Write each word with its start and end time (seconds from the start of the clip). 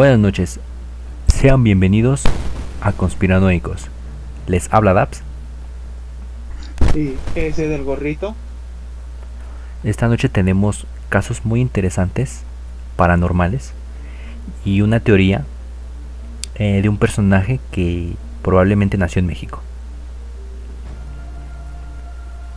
Buenas 0.00 0.18
noches, 0.18 0.58
sean 1.26 1.62
bienvenidos 1.62 2.22
a 2.80 2.92
Conspiranoicos. 2.92 3.88
Les 4.46 4.72
habla 4.72 4.94
Daps. 4.94 5.22
Y 6.94 7.16
ese 7.34 7.68
del 7.68 7.84
gorrito. 7.84 8.34
Esta 9.84 10.08
noche 10.08 10.30
tenemos 10.30 10.86
casos 11.10 11.44
muy 11.44 11.60
interesantes, 11.60 12.44
paranormales, 12.96 13.74
y 14.64 14.80
una 14.80 15.00
teoría 15.00 15.44
eh, 16.54 16.80
de 16.80 16.88
un 16.88 16.96
personaje 16.96 17.60
que 17.70 18.14
probablemente 18.40 18.96
nació 18.96 19.20
en 19.20 19.26
México. 19.26 19.60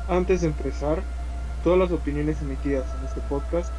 Antes 0.08 0.40
de 0.40 0.48
empezar, 0.48 1.04
todas 1.62 1.78
las 1.78 1.92
opiniones 1.92 2.42
emitidas 2.42 2.86
en 2.98 3.06
este 3.06 3.20
podcast 3.28 3.70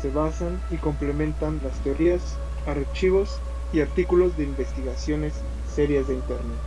se 0.00 0.08
basan 0.08 0.58
y 0.70 0.76
complementan 0.76 1.60
las 1.62 1.74
teorías, 1.80 2.38
archivos 2.66 3.40
y 3.72 3.80
artículos 3.80 4.36
de 4.36 4.44
investigaciones 4.44 5.34
serias 5.74 6.06
de 6.08 6.14
Internet. 6.14 6.58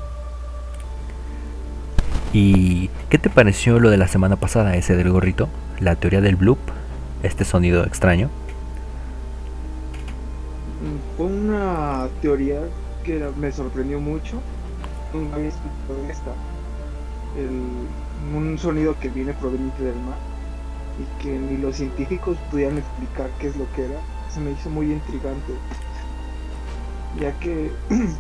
¿Y 2.34 2.90
qué 3.10 3.18
te 3.18 3.30
pareció 3.30 3.80
lo 3.80 3.90
de 3.90 3.98
la 3.98 4.08
semana 4.08 4.36
pasada, 4.36 4.76
ese 4.76 4.96
del 4.96 5.12
gorrito? 5.12 5.50
La 5.80 5.96
teoría 5.96 6.22
del 6.22 6.36
bloop, 6.36 6.60
este 7.24 7.46
sonido 7.46 7.84
extraño. 7.86 8.32
Mm, 10.82 11.00
Fue 11.18 11.26
una 11.28 12.10
teoría 12.22 12.62
que 13.04 13.32
me 13.38 13.52
sorprendió 13.52 14.00
mucho. 14.00 14.44
Nunca 15.14 15.36
había 15.36 15.50
escuchado 15.50 16.06
esta. 16.10 16.32
El- 17.36 17.90
un 18.36 18.58
sonido 18.58 18.98
que 19.00 19.10
viene 19.10 19.34
proveniente 19.34 19.84
del 19.84 20.00
mar 20.02 20.20
y 20.98 21.06
que 21.24 21.40
ni 21.40 21.58
los 21.58 21.78
científicos 21.78 22.38
pudieran 22.52 22.78
explicar 22.78 23.30
qué 23.40 23.48
es 23.48 23.56
lo 23.58 23.72
que 23.72 23.86
era. 23.86 24.06
Se 24.28 24.40
me 24.40 24.52
hizo 24.52 24.70
muy 24.70 24.92
intrigante. 24.92 25.62
Ya 27.18 27.32
que 27.40 27.72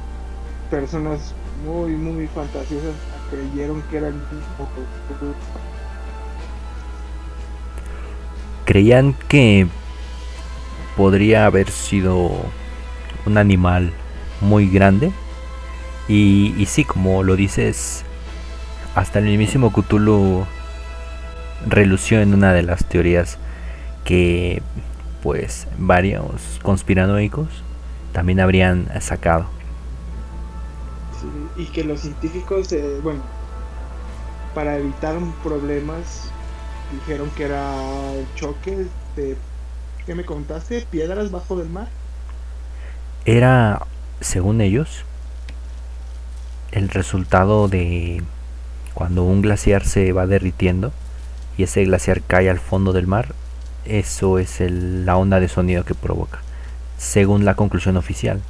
personas 0.71 1.33
muy, 1.65 1.91
muy 1.91 2.27
fantasiosas 2.27 2.95
creyeron 3.29 3.81
que 3.83 3.97
era 3.97 4.07
el 4.07 4.15
mismo. 4.15 4.69
Creían 8.65 9.13
que 9.27 9.67
podría 10.95 11.45
haber 11.45 11.69
sido 11.69 12.31
un 13.25 13.37
animal 13.37 13.91
muy 14.41 14.69
grande. 14.69 15.11
Y, 16.07 16.55
y 16.57 16.65
sí, 16.65 16.83
como 16.83 17.23
lo 17.23 17.35
dices, 17.35 18.03
hasta 18.95 19.19
el 19.19 19.25
mismísimo 19.25 19.71
Cthulhu 19.71 20.45
relució 21.67 22.21
en 22.21 22.33
una 22.33 22.53
de 22.53 22.63
las 22.63 22.85
teorías 22.85 23.37
que 24.05 24.61
pues 25.21 25.67
varios 25.77 26.59
conspiranoicos 26.63 27.47
también 28.11 28.39
habrían 28.39 28.89
sacado. 29.01 29.47
Sí, 31.11 31.51
y 31.55 31.71
que 31.71 31.83
los 31.83 32.01
científicos, 32.01 32.71
eh, 32.71 32.99
bueno, 33.01 33.31
para 34.53 34.77
evitar 34.77 35.17
problemas, 35.41 36.35
dijeron 36.89 37.33
que 37.33 37.43
era 37.45 38.13
el 38.15 38.33
choque 38.33 38.91
de, 39.15 39.45
¿qué 40.05 40.15
me 40.15 40.25
contaste? 40.25 40.81
Piedras 40.81 41.31
bajo 41.31 41.57
del 41.57 41.69
mar. 41.69 41.95
Era, 43.25 43.87
según 44.21 44.61
ellos, 44.61 45.05
el 46.71 46.89
resultado 46.89 47.67
de 47.67 48.23
cuando 48.93 49.23
un 49.23 49.41
glaciar 49.41 49.85
se 49.85 50.11
va 50.13 50.27
derritiendo 50.27 50.93
y 51.57 51.63
ese 51.63 51.85
glaciar 51.85 52.23
cae 52.23 52.49
al 52.49 52.59
fondo 52.59 52.93
del 52.93 53.07
mar, 53.07 53.35
eso 53.85 54.39
es 54.39 54.61
el- 54.61 55.05
la 55.05 55.17
onda 55.17 55.39
de 55.39 55.47
sonido 55.49 55.85
que 55.85 55.95
provoca, 55.95 56.45
según 56.99 57.45
la 57.45 57.55
conclusión 57.55 57.97
oficial. 57.97 58.45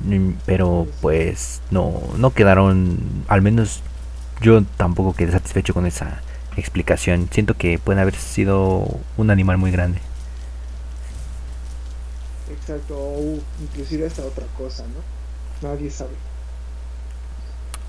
Mm, 0.00 0.32
Pero 0.46 0.88
pues 1.00 1.62
no, 1.70 2.14
no 2.18 2.32
quedaron, 2.34 3.24
al 3.28 3.42
menos 3.42 3.84
yo 4.40 4.64
tampoco 4.76 5.14
quedé 5.16 5.32
satisfecho 5.32 5.74
con 5.74 5.86
esa 5.86 6.24
explicación. 6.56 7.28
Siento 7.32 7.56
que 7.56 7.78
puede 7.80 8.00
haber 8.02 8.16
sido 8.16 9.00
un 9.16 9.30
animal 9.30 9.58
muy 9.58 9.72
grande. 9.72 10.02
Exacto, 12.46 12.94
o 12.96 13.44
inclusive 13.58 14.06
hasta 14.06 14.24
otra 14.24 14.46
cosa, 14.52 14.88
¿no? 14.88 15.04
Nadie 15.60 15.90
sabe. 15.90 16.18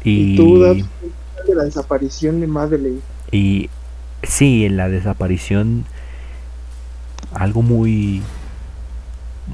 Y, 0.04 0.28
Y, 0.62 0.84
tú, 0.90 1.04
de 1.46 1.56
la 1.56 1.64
desaparición 1.64 2.40
de 2.42 2.48
Madeleine. 2.48 3.04
Y 3.32 3.72
sí, 4.24 4.66
en 4.66 4.78
la 4.78 4.90
desaparición, 4.90 5.90
algo 7.32 7.62
muy 7.62 8.30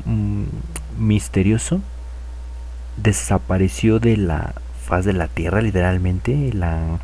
mm, 0.06 0.44
misterioso, 0.98 1.82
desapareció 2.98 4.00
de 4.00 4.18
la 4.18 4.54
faz 4.86 5.06
de 5.06 5.14
la 5.14 5.28
tierra, 5.28 5.62
literalmente, 5.62 6.52
la 6.54 7.00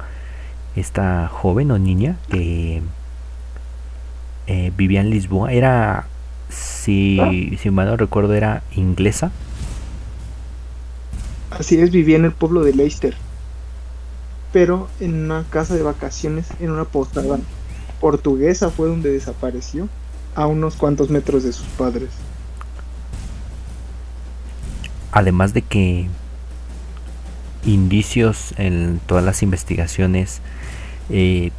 esta 0.75 1.27
joven 1.27 1.71
o 1.71 1.79
niña 1.79 2.17
que 2.29 2.81
eh, 4.47 4.71
vivía 4.75 5.01
en 5.01 5.09
Lisboa, 5.09 5.51
era, 5.51 6.07
si, 6.49 7.57
si 7.61 7.69
mal 7.69 7.87
no 7.87 7.97
recuerdo, 7.97 8.33
era 8.33 8.63
inglesa. 8.75 9.31
Así 11.51 11.79
es, 11.79 11.91
vivía 11.91 12.17
en 12.17 12.25
el 12.25 12.31
pueblo 12.31 12.63
de 12.63 12.73
Leicester. 12.73 13.15
Pero 14.51 14.87
en 14.99 15.25
una 15.25 15.45
casa 15.49 15.75
de 15.75 15.83
vacaciones, 15.83 16.47
en 16.59 16.71
una 16.71 16.85
postada 16.85 17.37
portuguesa 17.99 18.69
fue 18.69 18.87
donde 18.87 19.11
desapareció, 19.11 19.87
a 20.35 20.47
unos 20.47 20.75
cuantos 20.75 21.09
metros 21.09 21.43
de 21.43 21.53
sus 21.53 21.67
padres. 21.67 22.09
Además 25.11 25.53
de 25.53 25.61
que 25.61 26.07
indicios 27.65 28.53
en 28.57 28.99
todas 29.05 29.23
las 29.23 29.43
investigaciones 29.43 30.41
eh, 31.09 31.51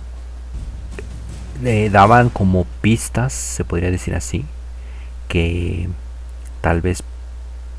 le 1.63 1.91
daban 1.91 2.31
como 2.31 2.65
pistas, 2.81 3.33
se 3.33 3.65
podría 3.65 3.91
decir 3.91 4.15
así, 4.15 4.45
que 5.29 5.89
tal 6.61 6.81
vez 6.81 7.03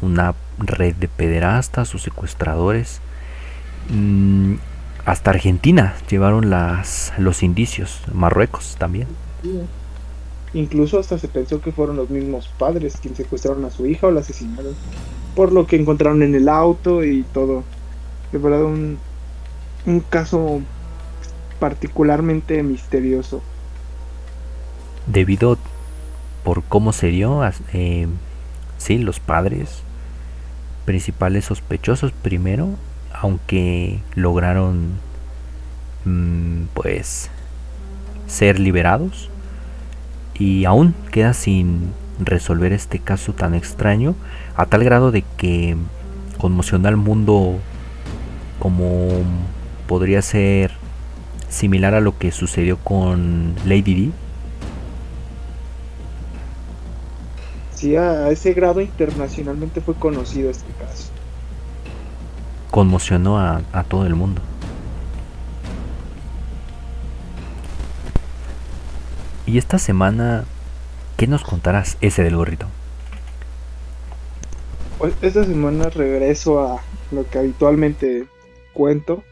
una 0.02 0.34
red 0.58 0.96
de 0.96 1.08
pederastas 1.08 1.94
o 1.96 2.00
secuestradores 2.00 3.02
mm, 3.90 4.56
hasta 5.06 5.32
Argentina 5.32 5.96
llevaron 6.10 6.50
las 6.50 7.14
los 7.18 7.44
indicios, 7.44 8.02
Marruecos 8.14 8.76
también. 8.78 9.08
Incluso 10.54 11.00
hasta 11.00 11.18
se 11.18 11.28
pensó 11.28 11.62
que 11.62 11.72
fueron 11.72 11.96
los 11.96 12.10
mismos 12.10 12.50
padres 12.60 12.98
quienes 13.02 13.18
secuestraron 13.18 13.66
a 13.66 13.72
su 13.72 13.86
hija 13.88 14.08
o 14.08 14.12
la 14.12 14.20
asesinaron. 14.20 14.76
Por 15.36 15.52
lo 15.52 15.66
que 15.66 15.78
encontraron 15.78 16.24
en 16.24 16.36
el 16.36 16.50
auto 16.50 17.04
y 17.04 17.24
todo. 17.34 17.64
De 18.32 18.38
verdad, 18.38 18.66
un, 18.66 18.98
un 19.86 20.00
caso 20.02 20.62
particularmente 21.60 22.64
misterioso. 22.64 23.42
debido 25.08 25.58
por 26.44 26.64
cómo 26.64 26.92
se 26.92 27.08
dio, 27.08 27.42
eh, 27.74 28.08
sí, 28.78 28.98
los 28.98 29.20
padres 29.20 29.84
principales 30.86 31.46
sospechosos 31.46 32.12
primero, 32.12 32.70
aunque 33.14 34.00
lograron 34.16 34.94
mm, 36.06 36.64
pues 36.74 37.30
ser 38.28 38.60
liberados 38.60 39.30
y 40.34 40.66
aún 40.66 40.96
queda 41.12 41.34
sin 41.34 41.92
resolver 42.26 42.74
este 42.74 43.00
caso 43.00 43.36
tan 43.36 43.54
extraño 43.56 44.18
a 44.56 44.66
tal 44.68 44.84
grado 44.84 45.12
de 45.12 45.24
que 45.38 45.78
conmocionó 46.38 46.88
al 46.90 46.98
mundo 46.98 47.66
como 48.60 49.42
podría 49.88 50.22
ser 50.22 50.82
similar 51.50 51.96
a 51.96 52.02
lo 52.02 52.18
que 52.18 52.32
sucedió 52.32 52.84
con 52.84 53.60
Lady 53.64 53.96
Di 53.96 54.20
Sí, 57.70 57.96
a 57.96 58.30
ese 58.30 58.54
grado 58.54 58.82
internacionalmente 58.82 59.82
fue 59.82 59.98
conocido 59.98 60.50
este 60.52 60.74
caso. 60.76 61.14
conmocionó 62.72 63.38
a, 63.40 63.68
a 63.72 63.84
todo 63.84 64.06
el 64.08 64.16
mundo. 64.16 64.42
Y 69.46 69.58
esta 69.58 69.80
semana, 69.80 70.51
¿qué 71.22 71.28
nos 71.28 71.44
contarás 71.44 72.00
ese 72.02 72.24
del 72.24 72.36
gorrito? 72.36 72.66
Pues, 74.98 75.14
Esta 75.22 75.44
semana 75.44 75.88
regreso 75.92 76.60
a 76.62 76.82
lo 77.12 77.30
que 77.30 77.38
habitualmente 77.38 78.26
cuento, 78.74 79.24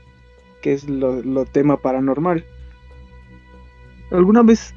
que 0.61 0.73
es 0.73 0.87
lo, 0.87 1.23
lo 1.23 1.45
tema 1.45 1.77
paranormal. 1.77 2.45
¿Alguna 4.11 4.43
vez, 4.43 4.75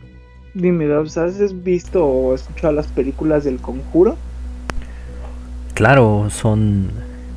dime, 0.55 0.87
has 0.91 1.63
visto 1.63 2.03
o 2.03 2.35
escuchado 2.35 2.73
las 2.73 2.87
películas 2.87 3.45
del 3.45 3.59
conjuro? 3.59 4.17
Claro, 5.75 6.31
son 6.31 6.93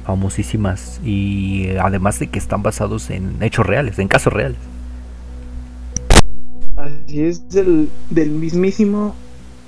famosísimas 0.06 1.02
y 1.04 1.76
además 1.82 2.18
de 2.20 2.28
que 2.28 2.40
están 2.40 2.64
basados 2.64 3.10
en 3.10 3.44
hechos 3.44 3.66
reales, 3.66 4.00
en 4.00 4.08
casos 4.08 4.32
reales. 4.32 4.58
Así 6.78 7.24
es 7.24 7.50
del, 7.50 7.90
del 8.10 8.30
mismísimo 8.30 9.14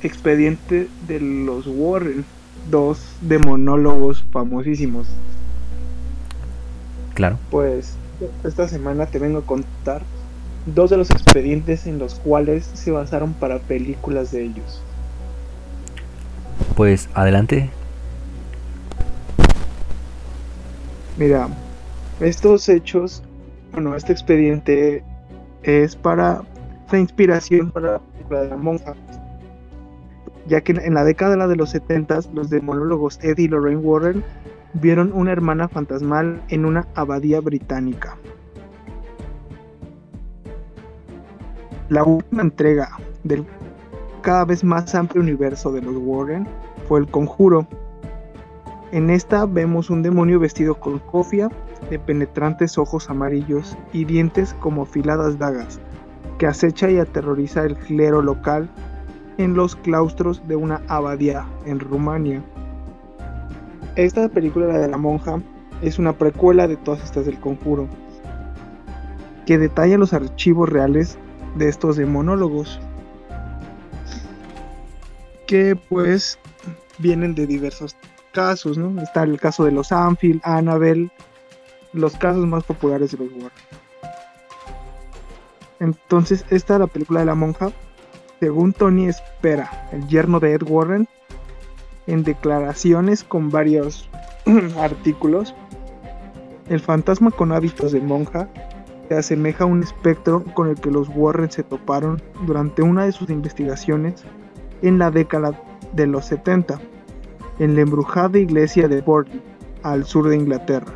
expediente 0.03 0.88
de 1.07 1.19
los 1.19 1.67
Warren, 1.67 2.25
dos 2.69 3.15
demonólogos 3.21 4.23
famosísimos. 4.31 5.07
Claro. 7.13 7.38
Pues 7.49 7.95
esta 8.44 8.67
semana 8.67 9.05
te 9.07 9.19
vengo 9.19 9.39
a 9.39 9.45
contar 9.45 10.01
dos 10.65 10.89
de 10.89 10.97
los 10.97 11.09
expedientes 11.11 11.88
en 11.88 11.97
los 11.97 12.15
cuales 12.15 12.69
se 12.73 12.91
basaron 12.91 13.33
para 13.33 13.59
películas 13.59 14.31
de 14.31 14.44
ellos. 14.44 14.81
Pues 16.75 17.09
adelante. 17.13 17.69
Mira, 21.17 21.47
estos 22.19 22.69
hechos, 22.69 23.23
bueno, 23.71 23.95
este 23.95 24.11
expediente 24.11 25.03
es 25.63 25.95
para 25.95 26.44
la 26.91 26.99
inspiración 26.99 27.71
para 27.71 27.94
la 27.94 27.99
película 27.99 28.41
de 28.41 28.49
la 28.49 28.57
monja. 28.57 28.95
Ya 30.47 30.61
que 30.61 30.71
en 30.71 30.94
la 30.94 31.03
década 31.03 31.47
de 31.47 31.55
los 31.55 31.71
70 31.71 32.19
los 32.33 32.49
demonólogos 32.49 33.19
Eddie 33.21 33.45
y 33.45 33.47
Lorraine 33.49 33.81
Warren 33.81 34.23
vieron 34.73 35.11
una 35.13 35.31
hermana 35.31 35.67
fantasmal 35.67 36.41
en 36.49 36.65
una 36.65 36.88
abadía 36.95 37.41
británica. 37.41 38.17
La 41.89 42.03
última 42.03 42.41
entrega 42.41 42.89
del 43.23 43.45
cada 44.21 44.44
vez 44.44 44.63
más 44.63 44.94
amplio 44.94 45.21
universo 45.21 45.71
de 45.71 45.81
los 45.81 45.95
Warren 45.95 46.45
fue 46.88 46.99
El 46.99 47.07
Conjuro. 47.07 47.65
En 48.91 49.09
esta 49.09 49.45
vemos 49.45 49.89
un 49.89 50.01
demonio 50.01 50.39
vestido 50.39 50.75
con 50.75 50.99
cofia, 50.99 51.49
de 51.89 51.97
penetrantes 51.97 52.77
ojos 52.77 53.09
amarillos 53.09 53.77
y 53.94 54.03
dientes 54.03 54.53
como 54.59 54.83
afiladas 54.83 55.39
dagas, 55.39 55.79
que 56.38 56.47
acecha 56.47 56.89
y 56.89 56.97
aterroriza 56.97 57.63
el 57.63 57.77
clero 57.77 58.21
local 58.21 58.69
en 59.38 59.54
los 59.56 59.75
claustros 59.75 60.45
de 60.48 60.56
una 60.56 60.81
abadía 60.88 61.45
en 61.66 61.80
Rumania. 61.80 62.44
Esta 63.95 64.30
película, 64.30 64.68
la 64.68 64.80
de 64.80 64.88
la 64.88 64.98
monja, 64.98 65.42
es 65.81 66.00
una 66.00 66.13
precuela 66.13 66.68
de 66.68 66.78
todas 66.78 67.04
estas 67.04 67.25
del 67.25 67.39
conjuro, 67.39 67.88
que 69.45 69.57
detalla 69.57 69.98
los 69.98 70.13
archivos 70.13 70.69
reales 70.69 71.18
de 71.56 71.69
estos 71.69 71.98
demonólogos, 71.98 72.80
que 75.45 75.75
pues 75.75 76.38
vienen 77.00 77.36
de 77.36 77.48
diversos 77.48 77.95
casos, 78.33 78.78
¿no? 78.78 79.01
Está 79.01 79.24
el 79.24 79.40
caso 79.40 79.63
de 79.66 79.72
los 79.72 79.92
Anfield, 79.92 80.42
Annabelle, 80.44 81.10
los 81.94 82.16
casos 82.18 82.45
más 82.45 82.63
populares 82.63 83.12
de 83.12 83.18
los 83.18 83.31
Warren. 83.33 83.51
Entonces, 85.80 86.45
esta 86.50 86.74
es 86.74 86.80
la 86.80 86.88
película 86.88 87.22
de 87.22 87.28
la 87.28 87.36
monja. 87.36 87.72
Según 88.39 88.74
Tony 88.74 89.07
Espera, 89.07 89.89
el 89.92 90.07
yerno 90.07 90.39
de 90.39 90.54
Ed 90.54 90.62
Warren, 90.63 91.07
en 92.06 92.24
declaraciones 92.24 93.24
con 93.24 93.50
varios 93.50 94.10
artículos, 94.80 95.56
el 96.69 96.80
fantasma 96.80 97.31
con 97.31 97.51
hábitos 97.51 97.94
de 97.94 98.01
monja 98.01 98.48
se 99.07 99.16
asemeja 99.16 99.63
a 99.63 99.68
un 99.68 99.81
espectro 99.81 100.44
con 100.54 100.68
el 100.68 100.75
que 100.75 100.92
los 100.92 101.10
Warren 101.10 101.50
se 101.50 101.63
toparon 101.63 102.22
durante 102.45 102.81
una 102.81 103.06
de 103.06 103.12
sus 103.12 103.30
investigaciones 103.30 104.24
en 104.81 105.00
la 105.00 105.10
década 105.10 105.60
de 105.94 106.06
los 106.06 106.25
70, 106.25 106.80
en 107.60 107.75
la 107.75 107.81
embrujada 107.81 108.38
iglesia 108.38 108.88
de 108.88 109.01
Borley, 109.01 109.42
al 109.81 110.06
sur 110.06 110.28
de 110.28 110.36
Inglaterra. 110.36 110.94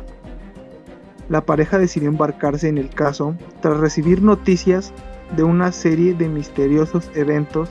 La 1.28 1.40
pareja 1.40 1.78
decidió 1.78 2.08
embarcarse 2.08 2.68
en 2.68 2.78
el 2.78 2.90
caso 2.90 3.34
tras 3.60 3.78
recibir 3.78 4.22
noticias 4.22 4.92
de 5.36 5.42
una 5.42 5.72
serie 5.72 6.14
de 6.14 6.28
misteriosos 6.28 7.10
eventos 7.14 7.70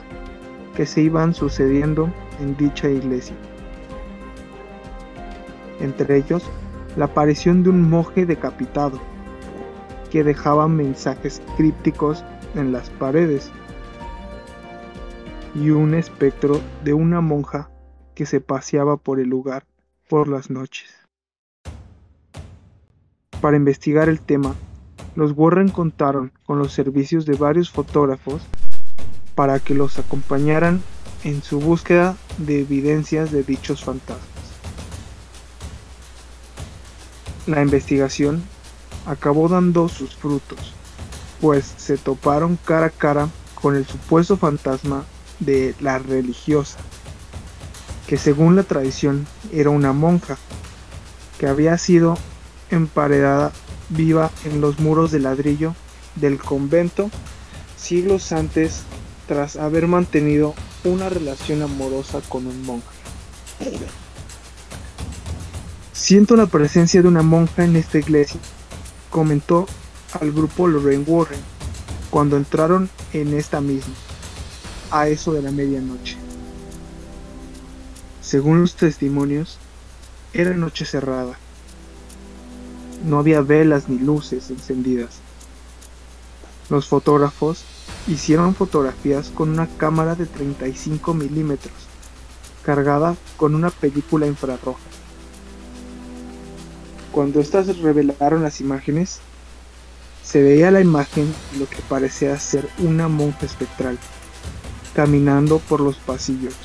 que 0.75 0.85
se 0.85 1.01
iban 1.01 1.33
sucediendo 1.33 2.11
en 2.39 2.55
dicha 2.57 2.89
iglesia. 2.89 3.35
Entre 5.79 6.17
ellos, 6.17 6.49
la 6.95 7.05
aparición 7.05 7.63
de 7.63 7.69
un 7.69 7.89
monje 7.89 8.25
decapitado, 8.25 8.99
que 10.09 10.23
dejaba 10.23 10.67
mensajes 10.67 11.41
crípticos 11.57 12.23
en 12.55 12.71
las 12.71 12.89
paredes, 12.89 13.51
y 15.55 15.69
un 15.69 15.93
espectro 15.93 16.59
de 16.83 16.93
una 16.93 17.21
monja 17.21 17.69
que 18.15 18.25
se 18.25 18.41
paseaba 18.41 18.97
por 18.97 19.19
el 19.19 19.29
lugar 19.29 19.65
por 20.07 20.27
las 20.27 20.49
noches. 20.49 20.89
Para 23.41 23.57
investigar 23.57 24.07
el 24.07 24.21
tema, 24.21 24.55
los 25.15 25.33
Warren 25.35 25.69
contaron 25.69 26.31
con 26.45 26.59
los 26.59 26.73
servicios 26.73 27.25
de 27.25 27.35
varios 27.35 27.69
fotógrafos 27.69 28.41
para 29.35 29.59
que 29.59 29.73
los 29.73 29.99
acompañaran 29.99 30.81
en 31.23 31.43
su 31.43 31.59
búsqueda 31.59 32.15
de 32.37 32.61
evidencias 32.61 33.31
de 33.31 33.43
dichos 33.43 33.83
fantasmas. 33.83 34.27
La 37.47 37.61
investigación 37.61 38.43
acabó 39.05 39.49
dando 39.49 39.89
sus 39.89 40.15
frutos, 40.15 40.73
pues 41.39 41.65
se 41.77 41.97
toparon 41.97 42.57
cara 42.65 42.87
a 42.87 42.89
cara 42.91 43.29
con 43.55 43.75
el 43.75 43.85
supuesto 43.85 44.37
fantasma 44.37 45.03
de 45.39 45.75
la 45.79 45.99
religiosa, 45.99 46.77
que 48.07 48.17
según 48.17 48.55
la 48.55 48.63
tradición 48.63 49.25
era 49.51 49.69
una 49.69 49.91
monja, 49.91 50.37
que 51.39 51.47
había 51.47 51.77
sido 51.77 52.17
emparedada 52.69 53.51
viva 53.91 54.31
en 54.45 54.59
los 54.61 54.79
muros 54.79 55.11
de 55.11 55.19
ladrillo 55.19 55.75
del 56.15 56.39
convento 56.39 57.09
siglos 57.77 58.31
antes 58.31 58.81
tras 59.27 59.55
haber 59.55 59.87
mantenido 59.87 60.53
una 60.83 61.09
relación 61.09 61.61
amorosa 61.61 62.21
con 62.27 62.47
un 62.47 62.63
monje. 62.63 62.87
Siento 65.93 66.35
la 66.35 66.47
presencia 66.47 67.01
de 67.01 67.07
una 67.07 67.21
monja 67.21 67.63
en 67.63 67.75
esta 67.75 67.97
iglesia, 67.97 68.39
comentó 69.09 69.67
al 70.19 70.31
grupo 70.31 70.67
Lorraine 70.67 71.05
Warren 71.07 71.39
cuando 72.09 72.37
entraron 72.37 72.89
en 73.13 73.33
esta 73.33 73.61
misma, 73.61 73.93
a 74.91 75.07
eso 75.07 75.33
de 75.33 75.41
la 75.41 75.51
medianoche. 75.51 76.17
Según 78.21 78.61
los 78.61 78.75
testimonios, 78.75 79.57
era 80.33 80.51
noche 80.51 80.85
cerrada. 80.85 81.37
No 83.05 83.19
había 83.19 83.41
velas 83.41 83.89
ni 83.89 83.99
luces 83.99 84.49
encendidas. 84.49 85.19
Los 86.69 86.87
fotógrafos 86.87 87.63
hicieron 88.07 88.55
fotografías 88.55 89.29
con 89.29 89.49
una 89.49 89.67
cámara 89.67 90.15
de 90.15 90.25
35 90.25 91.13
milímetros, 91.13 91.73
cargada 92.63 93.15
con 93.37 93.55
una 93.55 93.69
película 93.69 94.27
infrarroja. 94.27 94.79
Cuando 97.11 97.41
estas 97.41 97.77
revelaron 97.79 98.43
las 98.43 98.61
imágenes, 98.61 99.19
se 100.23 100.41
veía 100.41 100.71
la 100.71 100.79
imagen 100.79 101.33
de 101.51 101.59
lo 101.59 101.67
que 101.67 101.81
parecía 101.89 102.39
ser 102.39 102.69
una 102.77 103.07
monja 103.09 103.45
espectral, 103.45 103.97
caminando 104.93 105.59
por 105.59 105.81
los 105.81 105.97
pasillos, 105.97 106.55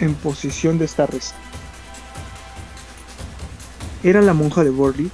en 0.00 0.14
posición 0.14 0.78
de 0.78 0.84
estar 0.84 1.10
rezando. 1.10 1.43
¿Era 4.04 4.20
la 4.20 4.34
monja 4.34 4.62
de 4.62 4.68
Borley? 4.68 5.10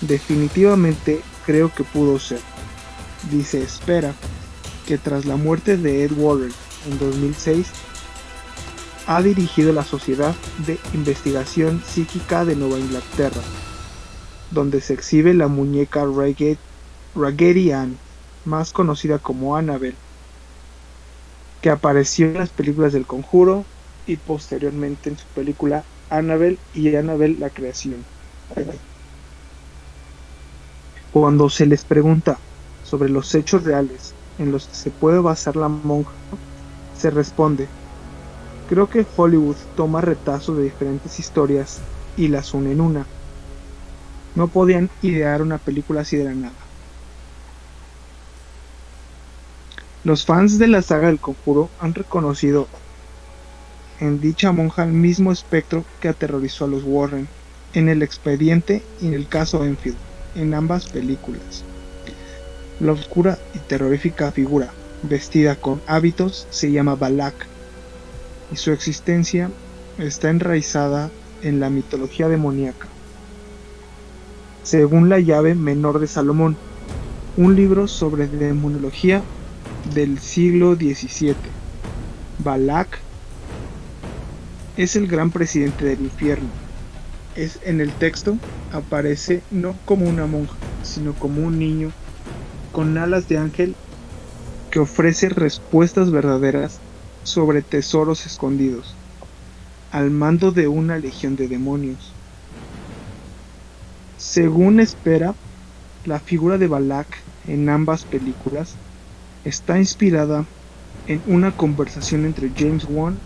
Definitivamente 0.00 1.20
creo 1.44 1.70
que 1.70 1.84
pudo 1.84 2.18
ser. 2.18 2.40
Dice 3.30 3.62
Espera 3.62 4.14
que 4.86 4.96
tras 4.96 5.26
la 5.26 5.36
muerte 5.36 5.76
de 5.76 6.02
Ed 6.02 6.12
Warren 6.16 6.52
en 6.90 6.98
2006, 6.98 7.66
ha 9.06 9.20
dirigido 9.20 9.74
la 9.74 9.84
Sociedad 9.84 10.34
de 10.66 10.78
Investigación 10.94 11.82
Psíquica 11.86 12.46
de 12.46 12.56
Nueva 12.56 12.78
Inglaterra, 12.78 13.42
donde 14.50 14.80
se 14.80 14.94
exhibe 14.94 15.34
la 15.34 15.48
muñeca 15.48 16.06
Raggedy 17.14 17.72
Ann, 17.72 17.98
más 18.46 18.72
conocida 18.72 19.18
como 19.18 19.56
Annabelle, 19.56 19.96
que 21.60 21.68
apareció 21.68 22.28
en 22.28 22.34
las 22.34 22.48
películas 22.48 22.94
del 22.94 23.04
Conjuro 23.04 23.66
y 24.06 24.16
posteriormente 24.16 25.10
en 25.10 25.18
su 25.18 25.26
película 25.34 25.84
Annabelle 26.08 26.62
y 26.72 26.94
Annabelle 26.96 27.38
la 27.38 27.50
creación. 27.50 28.08
Cuando 31.10 31.48
se 31.48 31.66
les 31.66 31.84
pregunta 31.84 32.44
sobre 32.82 33.08
los 33.08 33.34
hechos 33.34 33.64
reales 33.64 34.16
en 34.36 34.50
los 34.52 34.68
que 34.68 34.74
se 34.76 34.90
puede 34.92 35.20
basar 35.20 35.56
la 35.56 35.68
monja, 35.68 36.18
se 36.92 37.10
responde, 37.10 37.72
creo 38.66 38.88
que 38.88 39.06
Hollywood 39.16 39.58
toma 39.74 40.00
retazos 40.00 40.56
de 40.58 40.64
diferentes 40.64 41.18
historias 41.18 41.84
y 42.16 42.28
las 42.28 42.54
une 42.54 42.72
en 42.72 42.80
una. 42.80 43.10
No 44.34 44.50
podían 44.50 44.92
idear 45.00 45.42
una 45.42 45.58
película 45.58 46.02
así 46.02 46.16
de 46.16 46.24
la 46.24 46.34
nada. 46.34 46.70
Los 50.02 50.24
fans 50.24 50.58
de 50.58 50.68
la 50.68 50.82
saga 50.82 51.08
del 51.08 51.20
conjuro 51.20 51.74
han 51.78 51.94
reconocido 51.94 52.70
en 54.06 54.20
dicha 54.20 54.52
monja 54.52 54.84
el 54.84 54.92
mismo 54.92 55.32
espectro 55.32 55.84
que 56.00 56.08
aterrorizó 56.08 56.64
a 56.64 56.68
los 56.68 56.82
Warren 56.84 57.28
en 57.72 57.88
el 57.88 58.02
expediente 58.02 58.82
y 59.00 59.06
en 59.06 59.14
el 59.14 59.28
caso 59.28 59.64
Enfield, 59.64 59.96
en 60.36 60.54
ambas 60.54 60.86
películas. 60.86 61.64
La 62.80 62.92
oscura 62.92 63.38
y 63.54 63.58
terrorífica 63.58 64.30
figura, 64.30 64.70
vestida 65.02 65.56
con 65.56 65.80
hábitos, 65.86 66.46
se 66.50 66.70
llama 66.70 66.94
Balak, 66.94 67.34
y 68.52 68.56
su 68.56 68.72
existencia 68.72 69.50
está 69.98 70.30
enraizada 70.30 71.10
en 71.42 71.60
la 71.60 71.70
mitología 71.70 72.28
demoníaca. 72.28 72.88
Según 74.62 75.08
la 75.08 75.20
llave 75.20 75.54
menor 75.54 75.98
de 75.98 76.06
Salomón, 76.06 76.56
un 77.36 77.56
libro 77.56 77.88
sobre 77.88 78.28
demonología 78.28 79.22
del 79.94 80.18
siglo 80.18 80.74
XVII, 80.74 81.34
Balak 82.38 82.98
es 84.76 84.96
el 84.96 85.06
gran 85.06 85.30
presidente 85.30 85.84
del 85.84 86.00
infierno. 86.00 86.48
Es 87.36 87.60
en 87.64 87.80
el 87.80 87.92
texto 87.92 88.36
aparece 88.72 89.42
no 89.50 89.74
como 89.84 90.08
una 90.08 90.26
monja, 90.26 90.54
sino 90.82 91.14
como 91.14 91.42
un 91.42 91.58
niño 91.58 91.92
con 92.72 92.98
alas 92.98 93.28
de 93.28 93.38
ángel 93.38 93.74
que 94.70 94.80
ofrece 94.80 95.28
respuestas 95.28 96.10
verdaderas 96.10 96.80
sobre 97.22 97.62
tesoros 97.62 98.26
escondidos, 98.26 98.94
al 99.92 100.10
mando 100.10 100.50
de 100.50 100.66
una 100.66 100.98
legión 100.98 101.36
de 101.36 101.46
demonios. 101.46 102.12
Según 104.18 104.80
espera, 104.80 105.34
la 106.04 106.18
figura 106.18 106.58
de 106.58 106.66
Balak 106.66 107.06
en 107.46 107.68
ambas 107.68 108.04
películas 108.04 108.74
está 109.44 109.78
inspirada 109.78 110.44
en 111.06 111.22
una 111.26 111.56
conversación 111.56 112.24
entre 112.24 112.50
James 112.56 112.86
Wan, 112.88 113.16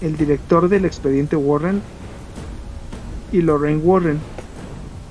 el 0.00 0.16
director 0.16 0.68
del 0.68 0.84
expediente 0.84 1.36
Warren, 1.36 1.82
y 3.32 3.42
Lorraine 3.42 3.80
Warren, 3.82 4.18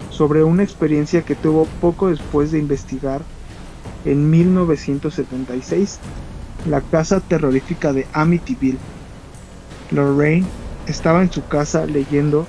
sobre 0.09 0.43
una 0.43 0.63
experiencia 0.63 1.21
que 1.21 1.35
tuvo 1.35 1.65
poco 1.79 2.09
después 2.09 2.51
de 2.51 2.59
investigar 2.59 3.21
en 4.05 4.29
1976 4.29 5.99
la 6.67 6.81
casa 6.81 7.21
terrorífica 7.21 7.93
de 7.93 8.07
Amityville. 8.13 8.77
Lorraine 9.91 10.45
estaba 10.87 11.21
en 11.21 11.31
su 11.31 11.45
casa 11.47 11.85
leyendo 11.85 12.45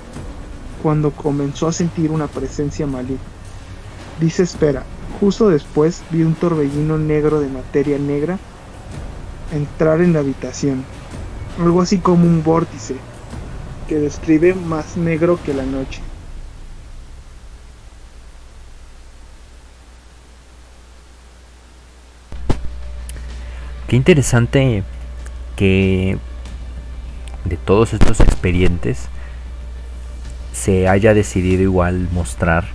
cuando 0.81 1.11
comenzó 1.11 1.67
a 1.67 1.73
sentir 1.73 2.11
una 2.11 2.27
presencia 2.27 2.87
maligna. 2.87 3.19
Dice 4.19 4.43
espera, 4.43 4.83
justo 5.19 5.49
después 5.49 6.01
vi 6.11 6.23
un 6.23 6.35
torbellino 6.35 6.97
negro 6.97 7.39
de 7.39 7.47
materia 7.47 7.97
negra 7.97 8.37
entrar 9.53 10.01
en 10.01 10.13
la 10.13 10.19
habitación, 10.19 10.83
algo 11.59 11.81
así 11.81 11.97
como 11.97 12.25
un 12.25 12.43
vórtice 12.43 12.95
que 13.87 13.99
describe 13.99 14.53
más 14.53 14.97
negro 14.97 15.39
que 15.43 15.53
la 15.53 15.63
noche. 15.63 16.01
Qué 23.87 23.97
interesante 23.97 24.83
que 25.57 26.17
de 27.43 27.57
todos 27.57 27.93
estos 27.93 28.21
expedientes 28.21 29.09
se 30.53 30.87
haya 30.87 31.13
decidido 31.13 31.63
igual 31.63 32.07
mostrar 32.13 32.65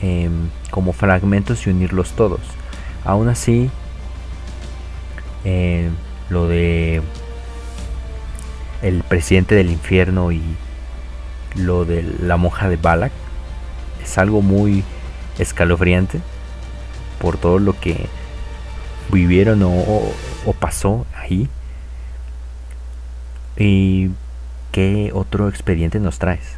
em, 0.00 0.48
como 0.70 0.94
fragmentos 0.94 1.66
y 1.66 1.70
unirlos 1.70 2.12
todos. 2.12 2.40
Aún 3.04 3.28
así, 3.28 3.70
eh, 5.44 5.90
lo 6.30 6.48
de 6.48 7.02
el 8.82 9.02
presidente 9.02 9.54
del 9.54 9.70
infierno 9.70 10.32
y 10.32 10.42
lo 11.56 11.84
de 11.84 12.02
la 12.02 12.36
monja 12.36 12.68
de 12.68 12.76
Balak 12.76 13.12
es 14.02 14.18
algo 14.18 14.42
muy 14.42 14.84
escalofriante 15.38 16.20
por 17.20 17.36
todo 17.36 17.58
lo 17.58 17.78
que 17.78 18.06
vivieron 19.10 19.62
o, 19.64 20.12
pasó 20.60 21.06
ahí. 21.14 21.48
¿Y 23.56 24.10
qué 24.72 25.10
otro 25.12 25.48
expediente 25.48 25.98
nos 25.98 26.18
traes? 26.18 26.54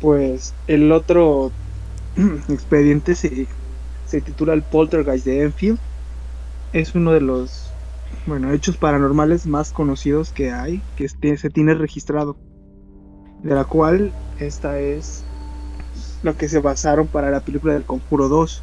Pues 0.00 0.54
el 0.66 0.92
otro 0.92 1.50
expediente 2.48 3.14
se, 3.14 3.46
se 4.06 4.20
titula 4.20 4.54
El 4.54 4.62
Poltergeist 4.62 5.26
de 5.26 5.42
Enfield. 5.42 5.78
Es 6.72 6.94
uno 6.94 7.12
de 7.12 7.20
los 7.20 7.71
bueno, 8.26 8.52
hechos 8.52 8.76
paranormales 8.76 9.46
más 9.46 9.72
conocidos 9.72 10.30
que 10.30 10.52
hay, 10.52 10.82
que 10.96 11.08
se 11.08 11.50
tiene 11.50 11.74
registrado. 11.74 12.36
De 13.42 13.54
la 13.54 13.64
cual 13.64 14.12
esta 14.38 14.78
es 14.78 15.24
lo 16.22 16.36
que 16.36 16.48
se 16.48 16.60
basaron 16.60 17.08
para 17.08 17.30
la 17.30 17.40
película 17.40 17.74
del 17.74 17.84
Conjuro 17.84 18.28
2. 18.28 18.62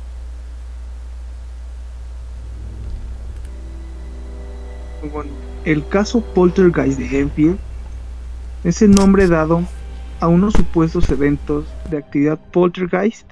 el 5.66 5.88
caso 5.88 6.22
Poltergeist 6.22 7.00
de 7.00 7.20
Enfield 7.20 7.58
es 8.64 8.82
el 8.82 8.92
nombre 8.92 9.28
dado 9.28 9.64
a 10.20 10.28
unos 10.28 10.54
supuestos 10.54 11.10
eventos 11.10 11.66
de 11.90 11.98
actividad 11.98 12.40
poltergeist 12.52 13.26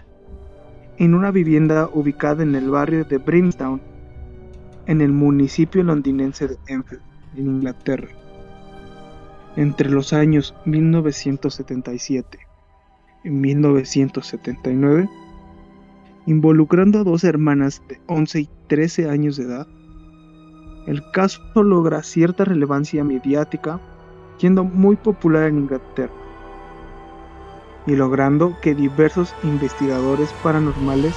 en 0.98 1.14
una 1.14 1.32
vivienda 1.32 1.90
ubicada 1.94 2.44
en 2.44 2.56
el 2.56 2.70
barrio 2.70 3.04
de 3.04 3.18
Brimstown, 3.18 3.82
en 4.88 5.02
el 5.02 5.12
municipio 5.12 5.84
londinense 5.84 6.48
de 6.48 6.58
Enfield, 6.68 7.02
en 7.36 7.46
Inglaterra, 7.48 8.08
entre 9.58 9.90
los 9.90 10.14
años 10.14 10.56
1977 10.66 12.40
y 13.26 13.30
1979, 13.30 15.10
involucrando 16.26 17.00
a 17.00 17.04
dos 17.04 17.26
hermanas 17.26 17.82
de 17.90 18.00
11 18.08 18.40
y 18.40 18.50
13 18.68 19.10
años 19.10 19.36
de 19.36 19.44
edad. 19.44 19.68
El 20.88 21.04
caso 21.12 21.42
logra 21.56 22.02
cierta 22.02 22.46
relevancia 22.46 23.04
mediática, 23.04 23.82
siendo 24.38 24.64
muy 24.64 24.96
popular 24.96 25.50
en 25.50 25.60
Inglaterra, 25.60 26.14
y 27.86 27.96
logrando 27.96 28.56
que 28.62 28.74
diversos 28.74 29.36
investigadores 29.44 30.32
paranormales 30.44 31.16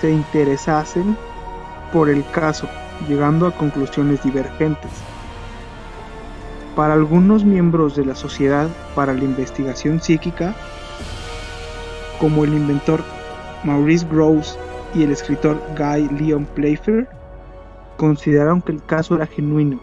se 0.00 0.10
interesasen 0.10 1.16
por 1.92 2.08
el 2.08 2.24
caso, 2.30 2.68
llegando 3.08 3.46
a 3.46 3.52
conclusiones 3.52 4.22
divergentes. 4.22 4.90
Para 6.76 6.94
algunos 6.94 7.44
miembros 7.44 7.96
de 7.96 8.04
la 8.04 8.14
Sociedad 8.14 8.68
para 8.94 9.12
la 9.12 9.24
Investigación 9.24 10.00
Psíquica, 10.00 10.54
como 12.18 12.44
el 12.44 12.54
inventor 12.54 13.02
Maurice 13.64 14.06
Groves 14.10 14.58
y 14.94 15.02
el 15.02 15.12
escritor 15.12 15.60
Guy 15.76 16.08
Leon 16.18 16.46
Playfair, 16.54 17.08
consideraron 17.96 18.62
que 18.62 18.72
el 18.72 18.84
caso 18.84 19.16
era 19.16 19.26
genuino, 19.26 19.80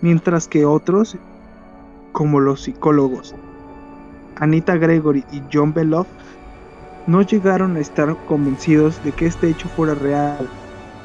mientras 0.00 0.48
que 0.48 0.64
otros, 0.64 1.16
como 2.12 2.40
los 2.40 2.62
psicólogos 2.62 3.34
Anita 4.40 4.76
Gregory 4.76 5.24
y 5.32 5.42
John 5.52 5.74
Beloff, 5.74 6.06
no 7.06 7.22
llegaron 7.22 7.76
a 7.76 7.80
estar 7.80 8.14
convencidos 8.26 9.02
de 9.02 9.12
que 9.12 9.26
este 9.26 9.48
hecho 9.48 9.68
fuera 9.68 9.94
real 9.94 10.48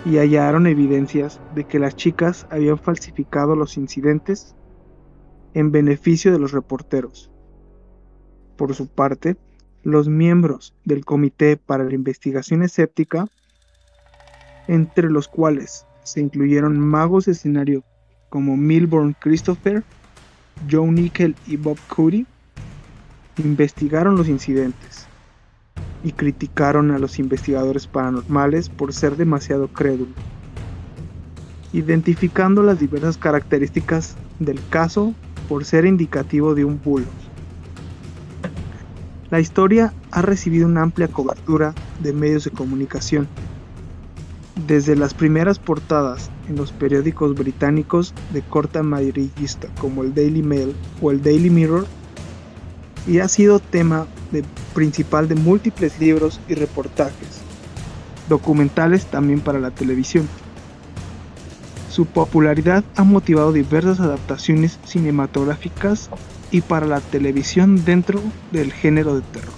y 0.05 0.17
hallaron 0.17 0.67
evidencias 0.67 1.39
de 1.55 1.63
que 1.63 1.79
las 1.79 1.95
chicas 1.95 2.45
habían 2.50 2.77
falsificado 2.77 3.55
los 3.55 3.77
incidentes 3.77 4.55
en 5.53 5.72
beneficio 5.72 6.31
de 6.31 6.39
los 6.39 6.51
reporteros. 6.51 7.31
Por 8.57 8.75
su 8.75 8.88
parte, 8.88 9.38
los 9.83 10.07
miembros 10.07 10.74
del 10.83 11.05
Comité 11.05 11.57
para 11.57 11.83
la 11.83 11.93
Investigación 11.93 12.63
Escéptica 12.63 13.27
entre 14.67 15.10
los 15.10 15.27
cuales 15.27 15.86
se 16.03 16.22
incluyeron 16.22 16.79
magos 16.79 17.25
de 17.25 17.33
escenario 17.33 17.83
como 18.29 18.57
Milburn 18.57 19.15
Christopher, 19.19 19.83
Joe 20.69 20.91
Nickel 20.91 21.36
y 21.45 21.57
Bob 21.57 21.77
Cody, 21.88 22.25
investigaron 23.38 24.15
los 24.15 24.27
incidentes 24.27 25.07
y 26.03 26.12
criticaron 26.12 26.92
a 26.92 27.00
los 27.00 27.20
investigadores 27.20 27.88
paranormales 27.88 28.70
por 28.70 28.94
ser 28.94 29.15
demasiado 29.15 29.68
crédulos, 29.70 30.15
identificando 31.72 32.62
las 32.62 32.80
diversas 32.80 33.18
características 33.18 34.15
del 34.39 34.60
caso 34.70 35.13
por 35.48 35.65
ser 35.65 35.86
indicativo 35.86 36.56
de 36.56 36.65
un 36.65 36.82
bulo. 36.84 37.06
La 39.30 39.39
historia 39.39 39.94
ha 40.12 40.22
recibido 40.22 40.68
una 40.68 40.84
amplia 40.84 41.08
cobertura 41.08 41.74
de 42.01 42.13
medios 42.13 42.44
de 42.44 42.51
comunicación, 42.51 43.27
desde 44.68 44.96
las 44.96 45.13
primeras 45.13 45.58
portadas 45.58 46.30
en 46.48 46.56
los 46.56 46.72
periódicos 46.72 47.34
británicos 47.34 48.13
de 48.32 48.42
corta 48.42 48.80
amarillista 48.80 49.68
como 49.80 50.03
el 50.03 50.13
Daily 50.13 50.44
Mail 50.44 50.75
o 51.01 51.12
el 51.12 51.24
Daily 51.24 51.50
Mirror 51.50 51.88
y 53.07 53.19
ha 53.19 53.27
sido 53.27 53.60
tema 53.60 54.07
principal 54.74 55.27
de 55.27 55.36
múltiples 55.36 56.00
libros 56.00 56.39
y 56.48 56.55
reportajes, 56.55 57.41
documentales 58.29 59.05
también 59.05 59.41
para 59.41 59.60
la 59.60 59.72
televisión. 59.72 60.27
Su 61.89 62.05
popularidad 62.05 62.83
ha 62.95 63.03
motivado 63.03 63.51
diversas 63.51 64.00
adaptaciones 64.00 64.79
cinematográficas 64.86 66.10
y 66.50 66.62
para 66.62 66.88
la 66.88 67.01
televisión 67.01 67.83
dentro 67.86 68.19
del 68.51 68.72
género 68.72 69.15
de 69.15 69.22
terror. 69.22 69.53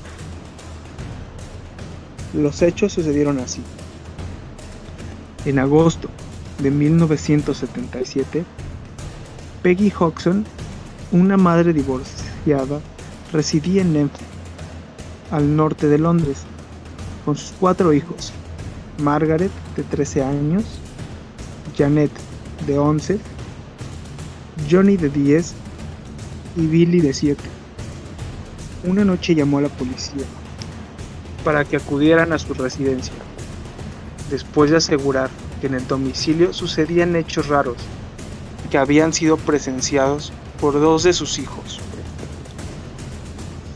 Los 2.33 2.61
hechos 2.61 2.91
sucedieron 2.91 3.39
así. 3.39 3.61
En 5.45 5.59
agosto 5.59 6.09
de 6.61 6.71
1977, 6.71 8.43
Peggy 9.61 9.93
Hodgson, 9.97 10.45
una 11.11 11.37
madre 11.37 11.71
divorciada, 11.71 12.81
residía 13.31 13.81
en 13.81 13.93
Memphis, 13.93 14.27
al 15.31 15.55
norte 15.55 15.87
de 15.87 15.97
Londres, 15.97 16.43
con 17.25 17.35
sus 17.35 17.53
cuatro 17.59 17.93
hijos, 17.93 18.31
Margaret, 18.97 19.51
de 19.75 19.83
13 19.83 20.23
años, 20.23 20.63
Janet, 21.77 22.11
de 22.65 22.77
11, 22.77 23.19
Johnny, 24.69 24.97
de 24.97 25.09
10, 25.09 25.53
y 26.57 26.67
Billy, 26.67 27.01
de 27.01 27.13
7. 27.13 27.41
Una 28.85 29.03
noche 29.03 29.35
llamó 29.35 29.57
a 29.57 29.63
la 29.63 29.69
policía 29.69 30.25
para 31.43 31.65
que 31.65 31.77
acudieran 31.77 32.33
a 32.33 32.39
su 32.39 32.53
residencia, 32.53 33.13
después 34.29 34.71
de 34.71 34.77
asegurar 34.77 35.29
que 35.59 35.67
en 35.67 35.75
el 35.75 35.87
domicilio 35.87 36.53
sucedían 36.53 37.15
hechos 37.15 37.47
raros 37.47 37.77
que 38.69 38.77
habían 38.77 39.13
sido 39.13 39.37
presenciados 39.37 40.33
por 40.59 40.73
dos 40.73 41.03
de 41.03 41.13
sus 41.13 41.39
hijos. 41.39 41.79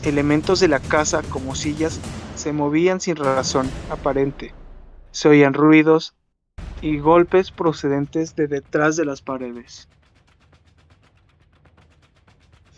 Elementos 0.02 0.60
de 0.60 0.68
la 0.68 0.80
casa 0.80 1.20
como 1.28 1.54
sillas 1.54 2.00
se 2.34 2.54
movían 2.54 3.02
sin 3.02 3.16
razón 3.16 3.70
aparente. 3.90 4.54
Se 5.10 5.28
oían 5.28 5.52
ruidos 5.52 6.14
y 6.80 6.98
golpes 6.98 7.50
procedentes 7.50 8.34
de 8.34 8.46
detrás 8.46 8.96
de 8.96 9.04
las 9.04 9.20
paredes. 9.20 9.88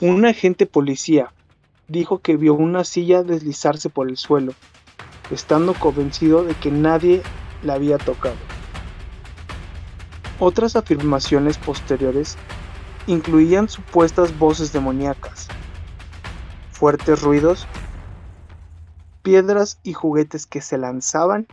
Un 0.00 0.24
agente 0.26 0.66
policía 0.66 1.32
dijo 1.86 2.18
que 2.18 2.36
vio 2.36 2.54
una 2.54 2.82
silla 2.82 3.22
deslizarse 3.22 3.88
por 3.88 4.08
el 4.08 4.16
suelo, 4.16 4.52
estando 5.30 5.74
convencido 5.74 6.42
de 6.42 6.54
que 6.54 6.72
nadie 6.72 7.22
la 7.62 7.74
había 7.74 7.98
tocado. 7.98 8.34
Otras 10.40 10.74
afirmaciones 10.74 11.56
posteriores 11.56 12.36
incluían 13.06 13.68
supuestas 13.68 14.36
voces 14.36 14.72
demoníacas, 14.72 15.46
fuertes 16.82 17.22
ruidos, 17.22 17.68
piedras 19.22 19.78
y 19.84 19.92
juguetes 19.92 20.46
que 20.46 20.60
se 20.60 20.78
lanzaban, 20.78 21.46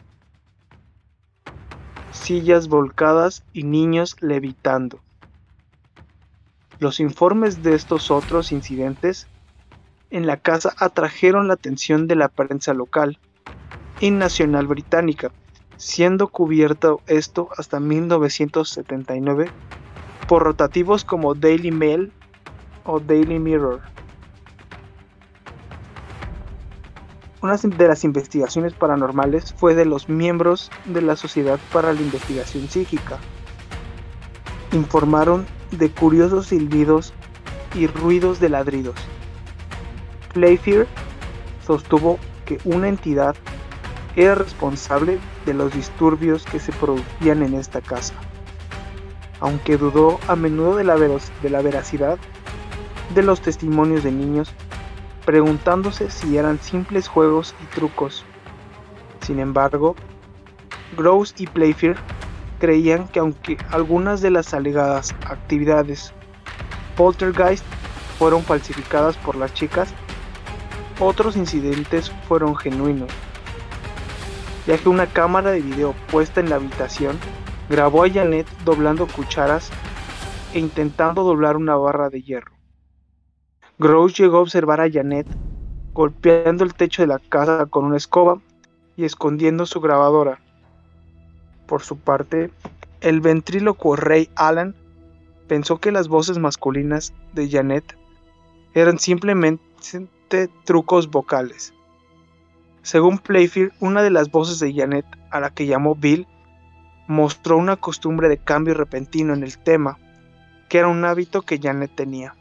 sillas 2.12 2.68
volcadas 2.68 3.44
y 3.54 3.62
niños 3.62 4.16
levitando. 4.22 5.00
Los 6.80 7.00
informes 7.00 7.62
de 7.62 7.76
estos 7.76 8.10
otros 8.10 8.52
incidentes 8.52 9.28
en 10.10 10.26
la 10.26 10.38
casa 10.38 10.74
atrajeron 10.80 11.48
la 11.48 11.54
atención 11.54 12.08
de 12.08 12.16
la 12.16 12.30
prensa 12.30 12.74
local 12.74 13.20
y 14.00 14.10
nacional 14.10 14.66
británica, 14.66 15.30
siendo 15.78 16.30
cubierto 16.30 17.02
esto 17.06 17.50
hasta 17.56 17.80
1979 17.80 19.52
por 20.28 20.42
rotativos 20.42 21.06
como 21.06 21.36
Daily 21.36 21.70
Mail 21.70 22.12
o 22.84 23.00
Daily 23.00 23.38
Mirror. 23.38 23.99
Una 27.42 27.56
de 27.56 27.88
las 27.88 28.04
investigaciones 28.04 28.74
paranormales 28.74 29.54
fue 29.54 29.74
de 29.74 29.86
los 29.86 30.10
miembros 30.10 30.70
de 30.84 31.02
la 31.02 31.16
Sociedad 31.16 31.58
para 31.72 31.94
la 31.94 32.02
Investigación 32.02 32.68
Psíquica. 32.68 33.18
Informaron 34.74 35.46
de 35.72 35.90
curiosos 35.90 36.48
silbidos 36.48 37.14
y 37.76 37.88
ruidos 37.88 38.42
de 38.42 38.50
ladridos. 38.50 38.96
Playfair 40.34 40.86
sostuvo 41.66 42.20
que 42.46 42.60
una 42.66 42.90
entidad 42.90 43.38
era 44.18 44.36
responsable 44.36 45.18
de 45.46 45.54
los 45.54 45.74
disturbios 45.74 46.44
que 46.44 46.60
se 46.60 46.74
producían 46.74 47.42
en 47.42 47.54
esta 47.54 47.80
casa, 47.80 48.16
aunque 49.40 49.78
dudó 49.78 50.20
a 50.28 50.36
menudo 50.36 50.76
de 50.76 50.84
la, 50.84 50.98
de 50.98 51.50
la 51.50 51.62
veracidad 51.62 52.18
de 53.16 53.24
los 53.24 53.40
testimonios 53.40 54.04
de 54.04 54.12
niños, 54.12 54.52
preguntándose 55.26 56.10
si 56.10 56.38
eran 56.38 56.60
simples 56.60 57.08
juegos 57.08 57.56
y 57.64 57.66
trucos. 57.76 58.26
Sin 59.22 59.40
embargo, 59.40 59.96
Gross 60.98 61.34
y 61.38 61.48
Playfair 61.48 61.98
creían 62.60 63.08
que 63.08 63.20
aunque 63.20 63.58
algunas 63.70 64.22
de 64.22 64.32
las 64.32 64.54
alegadas 64.54 65.16
actividades 65.28 66.14
poltergeist 66.96 67.66
fueron 68.18 68.44
falsificadas 68.44 69.16
por 69.18 69.36
las 69.36 69.54
chicas, 69.54 69.94
otros 71.00 71.38
incidentes 71.38 72.12
fueron 72.28 72.56
genuinos 72.56 73.10
ya 74.70 74.78
que 74.78 74.88
una 74.88 75.08
cámara 75.08 75.50
de 75.50 75.62
video 75.62 75.96
puesta 76.12 76.42
en 76.42 76.52
la 76.52 76.58
habitación 76.58 77.18
grabó 77.70 78.04
a 78.04 78.10
Janet 78.10 78.48
doblando 78.66 79.08
cucharas 79.08 79.72
e 80.54 80.60
intentando 80.60 81.24
doblar 81.24 81.58
una 81.58 81.76
barra 81.76 82.12
de 82.12 82.22
hierro. 82.22 82.59
Gross 83.82 84.18
llegó 84.18 84.38
a 84.38 84.42
observar 84.42 84.82
a 84.82 84.92
Janet 84.92 85.26
golpeando 85.94 86.66
el 86.66 86.74
techo 86.74 87.02
de 87.02 87.08
la 87.08 87.20
casa 87.20 87.66
con 87.66 87.86
una 87.86 87.96
escoba 87.96 88.42
y 88.98 89.06
escondiendo 89.06 89.66
su 89.66 89.80
grabadora. 89.80 90.42
Por 91.66 91.82
su 91.82 91.98
parte, 91.98 92.52
el 93.00 93.22
ventrílocuo 93.22 93.96
Ray 93.96 94.30
Allen 94.36 94.76
pensó 95.48 95.78
que 95.80 95.94
las 95.94 96.10
voces 96.10 96.38
masculinas 96.40 97.14
de 97.32 97.50
Janet 97.50 97.98
eran 98.74 99.00
simplemente 99.00 99.62
trucos 100.66 101.10
vocales. 101.10 101.74
Según 102.82 103.18
Playfield, 103.18 103.72
una 103.80 104.04
de 104.04 104.10
las 104.10 104.30
voces 104.30 104.60
de 104.60 104.74
Janet, 104.74 105.06
a 105.32 105.40
la 105.40 105.52
que 105.52 105.68
llamó 105.68 105.96
Bill, 105.96 106.28
mostró 107.08 107.56
una 107.56 107.78
costumbre 107.78 108.28
de 108.28 108.40
cambio 108.40 108.74
repentino 108.74 109.34
en 109.34 109.44
el 109.44 109.58
tema, 109.58 109.98
que 110.68 110.80
era 110.80 110.90
un 110.90 111.06
hábito 111.06 111.44
que 111.44 111.60
Janet 111.60 111.96
tenía. 111.96 112.36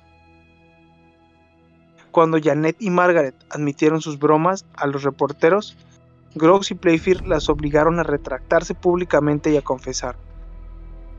Cuando 2.10 2.38
Janet 2.42 2.76
y 2.80 2.90
Margaret 2.90 3.34
admitieron 3.50 4.00
sus 4.00 4.18
bromas 4.18 4.64
a 4.74 4.86
los 4.86 5.02
reporteros, 5.02 5.76
Gross 6.34 6.70
y 6.70 6.74
Playfield 6.74 7.26
las 7.26 7.48
obligaron 7.48 7.98
a 7.98 8.02
retractarse 8.02 8.74
públicamente 8.74 9.50
y 9.50 9.56
a 9.56 9.62
confesar. 9.62 10.16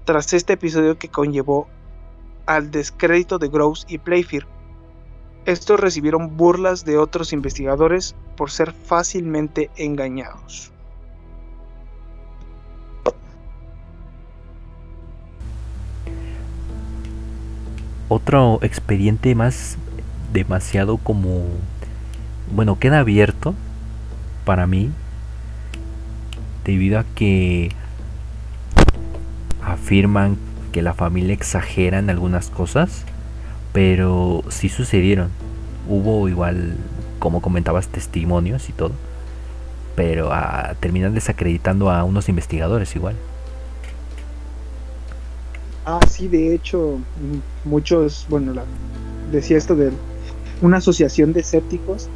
Tras 0.06 0.34
este 0.34 0.54
episodio 0.54 0.98
que 0.98 1.10
conllevó 1.10 1.68
al 2.46 2.72
descrédito 2.72 3.38
de 3.38 3.50
Gross 3.50 3.86
y 3.88 4.00
Playfield, 4.00 4.48
estos 5.46 5.80
recibieron 5.80 6.36
burlas 6.38 6.86
de 6.86 6.98
otros 6.98 7.34
investigadores 7.34 8.16
por 8.36 8.52
ser 8.52 8.72
fácilmente 8.72 9.70
engañados. 9.78 10.72
Otro 18.10 18.60
expediente 18.64 19.36
más 19.36 19.78
demasiado 20.34 20.98
como 20.98 21.44
bueno 22.54 22.80
queda 22.80 23.00
abierto 23.00 23.56
para 24.46 24.68
mí 24.68 24.92
debido 26.66 27.00
a 27.00 27.06
que 27.16 27.72
afirman 29.64 30.38
que 30.72 30.82
la 30.82 30.94
familia 30.94 31.34
exagera 31.34 32.00
en 32.00 32.10
algunas 32.10 32.50
cosas 32.50 33.06
pero 33.72 34.44
sí 34.50 34.70
sucedieron. 34.70 35.30
Hubo 35.88 36.28
igual, 36.30 36.76
como 37.20 37.42
comentabas, 37.42 37.88
testimonios 37.88 38.70
y 38.70 38.74
todo. 38.74 38.92
Pero 39.96 40.30
ah, 40.32 40.76
terminan 40.80 41.14
desacreditando 41.14 41.92
a 41.92 42.04
unos 42.04 42.30
investigadores 42.30 42.96
igual. 42.96 43.16
Ah, 45.86 46.00
sí, 46.08 46.28
de 46.28 46.54
hecho, 46.54 47.00
muchos, 47.66 48.26
bueno, 48.30 48.54
decía 49.32 49.58
esto 49.58 49.76
de 49.76 49.92
una 50.62 50.78
asociación 50.78 51.34
de 51.34 51.42
escépticos 51.42 52.10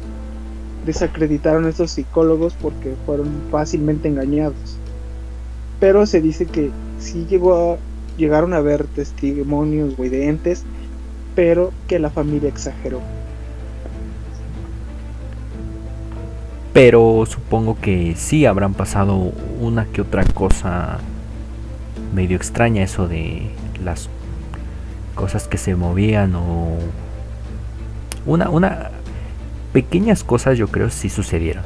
desacreditaron 0.86 1.64
a 1.64 1.70
estos 1.70 1.92
psicólogos 1.92 2.54
porque 2.60 2.94
fueron 3.06 3.28
fácilmente 3.50 4.08
engañados. 4.08 4.78
Pero 5.80 6.06
se 6.06 6.20
dice 6.20 6.46
que 6.46 6.70
sí 6.98 7.26
llegó 7.28 7.72
a, 7.74 7.76
llegaron 8.16 8.54
a 8.54 8.60
ver 8.60 8.84
testimonios 8.86 9.94
o 9.98 10.02
de 10.02 10.56
pero 11.34 11.72
que 11.88 11.98
la 11.98 12.10
familia 12.10 12.48
exageró. 12.48 13.00
Pero 16.72 17.24
supongo 17.26 17.78
que 17.80 18.14
sí 18.16 18.46
habrán 18.46 18.74
pasado 18.74 19.32
una 19.60 19.86
que 19.86 20.00
otra 20.00 20.24
cosa 20.24 20.98
medio 22.14 22.36
extraña 22.36 22.82
eso 22.82 23.08
de 23.08 23.50
las 23.82 24.08
cosas 25.14 25.46
que 25.46 25.56
se 25.56 25.76
movían 25.76 26.34
o 26.34 26.78
una 28.26 28.48
una 28.50 28.90
pequeñas 29.72 30.24
cosas 30.24 30.58
yo 30.58 30.70
creo 30.70 30.90
sí 30.90 31.10
sucedieron. 31.10 31.64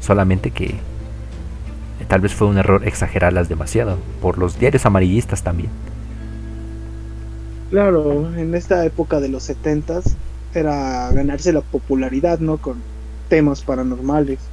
Solamente 0.00 0.52
que 0.52 0.84
tal 2.08 2.20
vez 2.20 2.34
fue 2.34 2.48
un 2.48 2.58
error 2.58 2.86
exagerarlas 2.86 3.48
demasiado 3.48 3.98
por 4.20 4.38
los 4.38 4.58
diarios 4.58 4.86
amarillistas 4.86 5.42
también. 5.42 5.72
Claro, 7.70 8.34
en 8.36 8.54
esta 8.54 8.84
época 8.84 9.20
de 9.20 9.28
los 9.28 9.44
setentas 9.44 10.18
era 10.52 11.12
ganarse 11.12 11.52
la 11.52 11.62
popularidad, 11.62 12.38
¿no? 12.40 12.58
Con 12.58 12.86
temas 13.28 13.62
paranormales. 13.62 14.52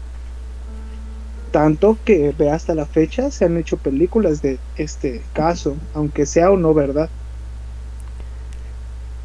Tanto 1.52 2.00
que 2.04 2.34
ve 2.38 2.50
hasta 2.52 2.76
la 2.76 2.86
fecha 2.86 3.32
se 3.32 3.46
han 3.46 3.58
hecho 3.58 3.78
películas 3.78 4.42
de 4.42 4.60
este 4.76 5.30
caso, 5.34 5.82
aunque 5.94 6.26
sea 6.26 6.52
o 6.52 6.58
no 6.58 6.74
verdad. 6.74 7.10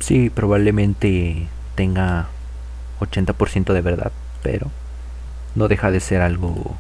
sí, 0.01 0.31
probablemente 0.31 1.53
tenga 1.79 2.27
80% 2.99 3.73
de 3.73 3.81
verdad, 3.83 4.11
pero 4.43 4.67
no 5.55 5.69
deja 5.69 5.93
de 5.93 6.01
ser 6.01 6.23
algo 6.23 6.75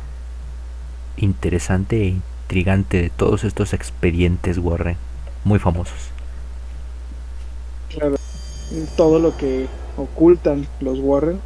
interesante 1.17 2.03
e 2.03 2.07
intrigante 2.09 3.03
de 3.03 3.11
todos 3.11 3.45
estos 3.45 3.75
expedientes 3.75 4.59
Warren, 4.59 4.97
muy 5.45 5.61
famosos. 5.61 6.11
Claro, 7.91 8.17
todo 8.97 9.21
lo 9.21 9.37
que 9.37 9.69
ocultan 9.97 10.67
los 10.81 10.99
Warren, 10.99 11.39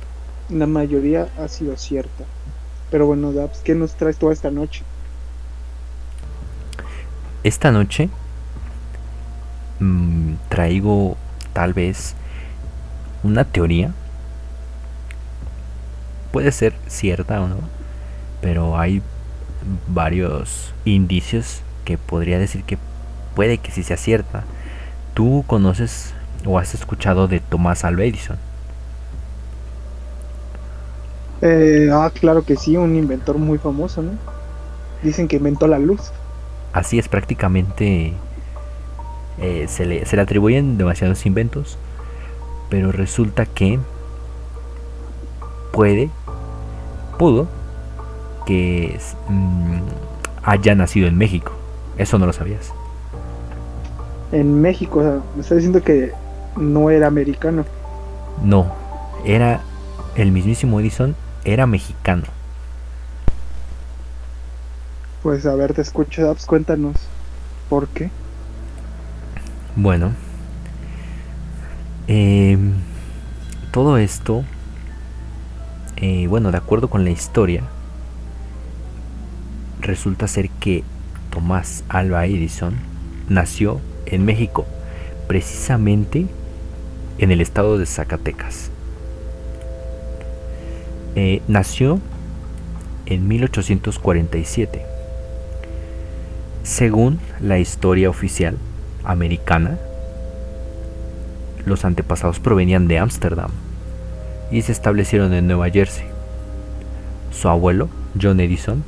la 0.48 0.66
mayoría 0.66 1.28
ha 1.38 1.46
sido 1.48 1.76
cierta. 1.76 2.24
Pero 2.90 3.04
bueno, 3.04 3.34
Dabs, 3.34 3.58
¿qué 3.58 3.74
nos 3.74 3.96
traes 3.96 4.16
toda 4.16 4.32
esta 4.32 4.50
noche? 4.50 4.82
Esta 7.44 7.70
noche 7.70 8.08
mmm, 9.78 10.36
traigo 10.48 11.18
tal 11.52 11.74
vez 11.74 12.14
una 13.22 13.44
teoría. 13.44 13.92
Puede 16.32 16.52
ser 16.52 16.74
cierta 16.86 17.40
o 17.40 17.48
no, 17.48 17.56
pero 18.40 18.78
hay 18.78 19.02
varios 19.88 20.72
indicios 20.84 21.62
que 21.84 21.98
podría 21.98 22.38
decir 22.38 22.64
que 22.64 22.78
puede 23.34 23.58
que 23.58 23.70
sí 23.70 23.82
sea 23.82 23.96
cierta. 23.96 24.44
¿Tú 25.14 25.44
conoces 25.46 26.14
o 26.46 26.58
has 26.58 26.74
escuchado 26.74 27.28
de 27.28 27.40
Tomás 27.40 27.84
Alva 27.84 28.04
Edison? 28.04 28.38
Eh, 31.42 31.90
ah, 31.92 32.10
claro 32.14 32.44
que 32.44 32.56
sí, 32.56 32.76
un 32.76 32.94
inventor 32.96 33.36
muy 33.36 33.58
famoso, 33.58 34.00
¿no? 34.00 34.12
Dicen 35.02 35.26
que 35.28 35.36
inventó 35.36 35.66
la 35.66 35.78
luz. 35.78 36.12
Así 36.72 36.98
es, 36.98 37.08
prácticamente 37.08 38.14
eh, 39.38 39.66
se, 39.68 39.84
le, 39.84 40.06
se 40.06 40.16
le 40.16 40.22
atribuyen 40.22 40.78
demasiados 40.78 41.26
inventos, 41.26 41.76
pero 42.72 42.90
resulta 42.90 43.44
que 43.44 43.78
puede, 45.74 46.08
pudo, 47.18 47.46
que 48.46 48.98
mmm, 49.28 49.80
haya 50.42 50.74
nacido 50.74 51.06
en 51.06 51.18
México. 51.18 51.52
Eso 51.98 52.18
no 52.18 52.24
lo 52.24 52.32
sabías. 52.32 52.72
En 54.32 54.62
México, 54.62 55.00
o 55.00 55.02
sea, 55.02 55.20
me 55.34 55.42
está 55.42 55.54
diciendo 55.54 55.82
que 55.82 56.14
no 56.56 56.88
era 56.88 57.08
americano. 57.08 57.66
No, 58.42 58.72
era 59.26 59.60
el 60.14 60.32
mismísimo 60.32 60.80
Edison, 60.80 61.14
era 61.44 61.66
mexicano. 61.66 62.24
Pues 65.22 65.44
a 65.44 65.54
ver, 65.56 65.74
te 65.74 65.82
escucho, 65.82 66.22
Dabs, 66.22 66.46
cuéntanos. 66.46 66.96
¿Por 67.68 67.86
qué? 67.88 68.08
Bueno, 69.76 70.12
eh, 72.08 72.58
todo 73.70 73.96
esto, 73.98 74.44
eh, 75.96 76.26
bueno, 76.26 76.50
de 76.50 76.58
acuerdo 76.58 76.88
con 76.90 77.04
la 77.04 77.10
historia, 77.10 77.62
resulta 79.80 80.28
ser 80.28 80.50
que 80.50 80.84
Tomás 81.30 81.84
Alba 81.88 82.26
Edison 82.26 82.74
nació 83.28 83.80
en 84.06 84.24
México, 84.24 84.66
precisamente 85.26 86.26
en 87.18 87.30
el 87.30 87.40
estado 87.40 87.78
de 87.78 87.86
Zacatecas. 87.86 88.70
Eh, 91.14 91.42
nació 91.48 92.00
en 93.06 93.28
1847. 93.28 94.82
Según 96.62 97.18
la 97.40 97.58
historia 97.58 98.08
oficial 98.08 98.56
americana, 99.04 99.78
los 101.66 101.84
antepasados 101.84 102.40
provenían 102.40 102.88
de 102.88 102.98
Ámsterdam 102.98 103.50
y 104.50 104.62
se 104.62 104.72
establecieron 104.72 105.32
en 105.32 105.46
Nueva 105.46 105.70
Jersey. 105.70 106.06
Su 107.30 107.48
abuelo, 107.48 107.88
John 108.20 108.40
Edison, 108.40 108.84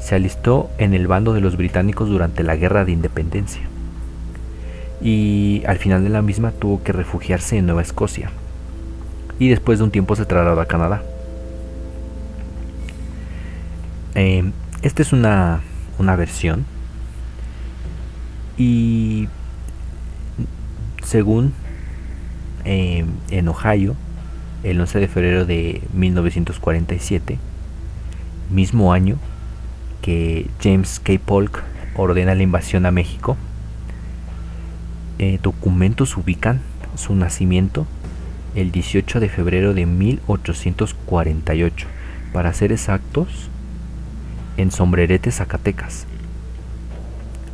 se 0.00 0.14
alistó 0.14 0.70
en 0.78 0.94
el 0.94 1.06
bando 1.06 1.34
de 1.34 1.40
los 1.40 1.56
británicos 1.56 2.08
durante 2.08 2.42
la 2.42 2.56
Guerra 2.56 2.84
de 2.84 2.92
Independencia 2.92 3.62
y 5.00 5.62
al 5.66 5.78
final 5.78 6.02
de 6.02 6.10
la 6.10 6.22
misma 6.22 6.50
tuvo 6.52 6.82
que 6.82 6.92
refugiarse 6.92 7.58
en 7.58 7.66
Nueva 7.66 7.82
Escocia 7.82 8.30
y 9.38 9.48
después 9.48 9.78
de 9.78 9.84
un 9.84 9.90
tiempo 9.90 10.16
se 10.16 10.24
trasladó 10.24 10.60
a 10.60 10.66
Canadá. 10.66 11.02
Eh, 14.14 14.50
esta 14.82 15.02
es 15.02 15.12
una, 15.12 15.60
una 15.98 16.16
versión 16.16 16.64
y 18.56 19.28
según 21.04 21.52
eh, 22.70 23.02
en 23.30 23.48
Ohio, 23.48 23.96
el 24.62 24.78
11 24.78 25.00
de 25.00 25.08
febrero 25.08 25.46
de 25.46 25.80
1947, 25.94 27.38
mismo 28.50 28.92
año 28.92 29.16
que 30.02 30.50
James 30.62 31.00
K. 31.02 31.14
Polk 31.24 31.62
ordena 31.96 32.34
la 32.34 32.42
invasión 32.42 32.84
a 32.84 32.90
México, 32.90 33.38
eh, 35.18 35.38
documentos 35.42 36.14
ubican 36.18 36.60
su 36.94 37.14
nacimiento 37.14 37.86
el 38.54 38.70
18 38.70 39.18
de 39.18 39.30
febrero 39.30 39.72
de 39.72 39.86
1848, 39.86 41.86
para 42.34 42.52
ser 42.52 42.72
exactos, 42.72 43.48
en 44.58 44.70
Sombrerete, 44.70 45.30
Zacatecas. 45.30 46.04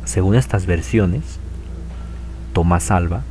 Según 0.03 0.35
estas 0.35 0.65
versiones, 0.65 1.39
Tomás 2.51 2.91
Alba, 2.91 3.23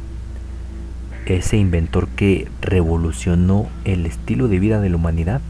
ese 1.27 1.57
inventor 1.57 2.09
que 2.09 2.49
revolucionó 2.61 3.69
el 3.85 4.07
estilo 4.07 4.49
de 4.49 4.59
vida 4.59 4.81
de 4.81 4.91
la 4.91 4.97
humanidad 4.97 5.41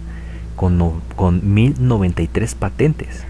con, 0.56 0.78
no, 0.78 1.00
con 1.16 1.54
1093 1.54 2.54
patentes, 2.54 3.24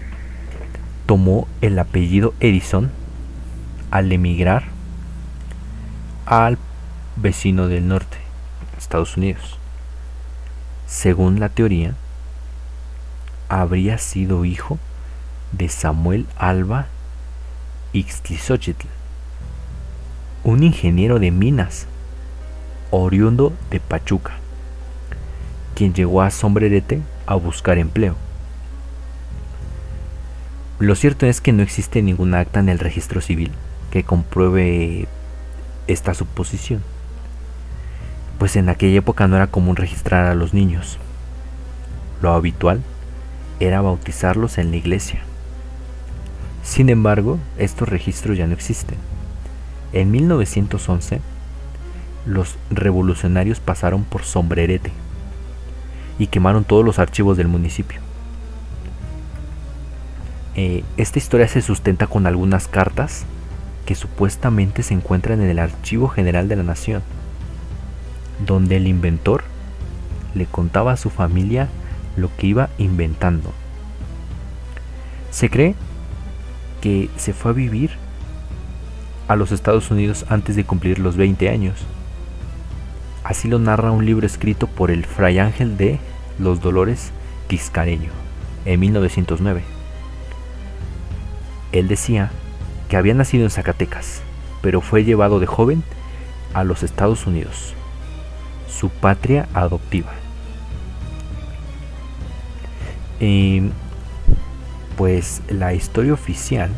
tomó 1.05 1.47
el 1.61 1.77
apellido 1.79 2.33
Edison 2.39 2.91
al 3.91 4.11
emigrar 4.11 4.63
al 6.25 6.57
vecino 7.15 7.67
del 7.67 7.87
norte, 7.87 8.17
Estados 8.77 9.17
Unidos. 9.17 9.57
Según 10.87 11.39
la 11.39 11.49
teoría, 11.49 11.95
habría 13.49 13.97
sido 13.97 14.45
hijo 14.45 14.77
de 15.51 15.69
Samuel 15.69 16.25
Alba 16.37 16.87
Ixtlilxóchitl, 17.93 18.87
un 20.43 20.63
ingeniero 20.63 21.19
de 21.19 21.31
minas, 21.31 21.87
oriundo 22.91 23.53
de 23.69 23.79
Pachuca, 23.79 24.33
quien 25.75 25.93
llegó 25.93 26.21
a 26.21 26.31
Sombrerete 26.31 27.01
a 27.25 27.35
buscar 27.35 27.77
empleo. 27.77 28.15
Lo 30.79 30.95
cierto 30.95 31.25
es 31.25 31.41
que 31.41 31.53
no 31.53 31.63
existe 31.63 32.01
ningún 32.01 32.33
acta 32.33 32.59
en 32.59 32.69
el 32.69 32.79
registro 32.79 33.21
civil 33.21 33.51
que 33.91 34.03
compruebe 34.03 35.07
esta 35.87 36.13
suposición, 36.13 36.81
pues 38.39 38.55
en 38.55 38.69
aquella 38.69 38.97
época 38.97 39.27
no 39.27 39.37
era 39.37 39.47
común 39.47 39.75
registrar 39.75 40.25
a 40.25 40.35
los 40.35 40.53
niños. 40.53 40.97
Lo 42.21 42.33
habitual 42.33 42.81
era 43.59 43.81
bautizarlos 43.81 44.57
en 44.57 44.71
la 44.71 44.77
iglesia. 44.77 45.21
Sin 46.63 46.89
embargo, 46.89 47.39
estos 47.57 47.87
registros 47.87 48.37
ya 48.37 48.47
no 48.47 48.53
existen. 48.53 48.97
En 49.93 50.11
1911, 50.11 51.21
los 52.25 52.55
revolucionarios 52.69 53.59
pasaron 53.59 54.03
por 54.03 54.23
Sombrerete 54.23 54.91
y 56.17 56.27
quemaron 56.27 56.63
todos 56.63 56.83
los 56.83 56.99
archivos 56.99 57.37
del 57.37 57.47
municipio. 57.47 57.99
Eh, 60.55 60.83
esta 60.95 61.19
historia 61.19 61.47
se 61.47 61.61
sustenta 61.61 62.07
con 62.07 62.27
algunas 62.27 62.67
cartas 62.67 63.25
que 63.85 63.95
supuestamente 63.95 64.83
se 64.83 64.93
encuentran 64.93 65.41
en 65.41 65.49
el 65.49 65.59
Archivo 65.59 66.07
General 66.07 66.47
de 66.47 66.55
la 66.55 66.63
Nación, 66.63 67.03
donde 68.45 68.77
el 68.77 68.87
inventor 68.87 69.43
le 70.33 70.45
contaba 70.45 70.93
a 70.93 70.97
su 70.97 71.09
familia 71.09 71.67
lo 72.17 72.29
que 72.35 72.47
iba 72.47 72.69
inventando. 72.77 73.51
Se 75.31 75.49
cree 75.49 75.75
que 76.81 77.09
se 77.17 77.33
fue 77.33 77.51
a 77.51 77.53
vivir 77.53 77.91
a 79.27 79.35
los 79.35 79.51
Estados 79.51 79.91
Unidos 79.91 80.25
antes 80.29 80.55
de 80.55 80.63
cumplir 80.63 80.99
los 80.99 81.17
20 81.17 81.49
años. 81.49 81.85
Así 83.25 83.47
lo 83.47 83.57
narra 83.57 83.89
un 83.89 84.05
libro 84.05 84.27
escrito 84.27 84.67
por 84.67 84.91
el 84.91 85.03
Fray 85.03 85.39
Ángel 85.39 85.77
de 85.77 85.99
Los 86.37 86.61
Dolores 86.61 87.09
Quiscareño 87.47 88.11
en 88.65 88.79
1909. 88.79 89.63
Él 91.71 91.87
decía 91.87 92.29
que 92.87 92.97
había 92.97 93.15
nacido 93.15 93.45
en 93.45 93.49
Zacatecas, 93.49 94.21
pero 94.61 94.79
fue 94.79 95.03
llevado 95.03 95.39
de 95.39 95.47
joven 95.47 95.83
a 96.53 96.63
los 96.63 96.83
Estados 96.83 97.25
Unidos, 97.25 97.73
su 98.69 98.89
patria 98.89 99.49
adoptiva. 99.55 100.11
Pues 104.97 105.41
la 105.49 105.73
historia 105.73 106.13
oficial 106.13 106.69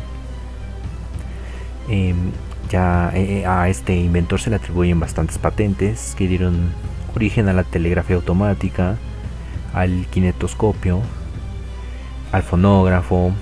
eh, 1.90 2.14
ya 2.68 3.10
eh, 3.14 3.46
a 3.46 3.68
este 3.68 3.96
inventor 3.96 4.40
se 4.40 4.50
le 4.50 4.56
atribuyen 4.56 5.00
bastantes 5.00 5.38
patentes 5.38 6.14
que 6.16 6.28
dieron 6.28 6.72
origen 7.14 7.48
a 7.48 7.52
la 7.52 7.64
telegrafía 7.64 8.16
automática, 8.16 8.96
al 9.72 10.06
kinetoscopio, 10.10 11.00
al 12.32 12.42
fonógrafo, 12.42 13.32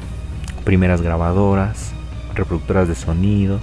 primeras 0.65 1.03
grabadoras, 1.03 1.93
reproductoras 2.35 2.89
de 2.89 2.95
sonido. 2.95 3.61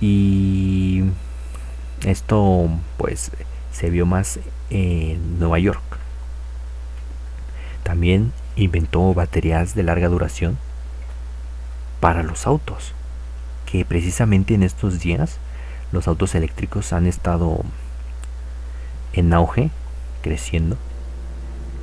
Y 0.00 1.02
esto 2.06 2.68
pues 2.96 3.30
se 3.72 3.90
vio 3.90 4.06
más 4.06 4.40
en 4.70 5.38
Nueva 5.38 5.58
York. 5.58 5.82
También 7.82 8.32
inventó 8.56 9.12
baterías 9.14 9.74
de 9.74 9.82
larga 9.82 10.08
duración 10.08 10.58
para 12.00 12.22
los 12.22 12.46
autos, 12.46 12.94
que 13.70 13.84
precisamente 13.84 14.54
en 14.54 14.62
estos 14.62 15.00
días 15.00 15.38
los 15.92 16.08
autos 16.08 16.34
eléctricos 16.34 16.92
han 16.92 17.06
estado 17.06 17.62
en 19.12 19.32
auge, 19.32 19.70
creciendo, 20.22 20.76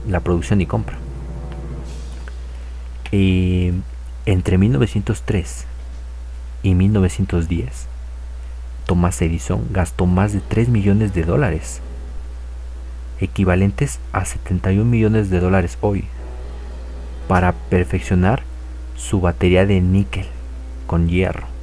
la 0.08 0.20
producción 0.20 0.62
y 0.62 0.66
compra. 0.66 0.98
Y 3.12 3.72
entre 4.26 4.58
1903 4.58 5.66
y 6.64 6.76
1910, 6.76 7.88
Thomas 8.86 9.22
Edison 9.22 9.68
gastó 9.72 10.06
más 10.06 10.34
de 10.34 10.42
3 10.42 10.70
millones 10.70 11.14
de 11.14 11.24
dólares, 11.24 11.82
equivalentes 13.20 14.00
a 14.12 14.26
71 14.26 14.84
millones 14.86 15.30
de 15.30 15.40
dólares 15.40 15.78
hoy, 15.82 16.06
para 17.28 17.54
perfeccionar 17.54 18.44
su 18.96 19.22
batería 19.22 19.66
de 19.66 19.82
níquel 19.82 20.26
con 20.86 21.08
hierro. 21.08 21.57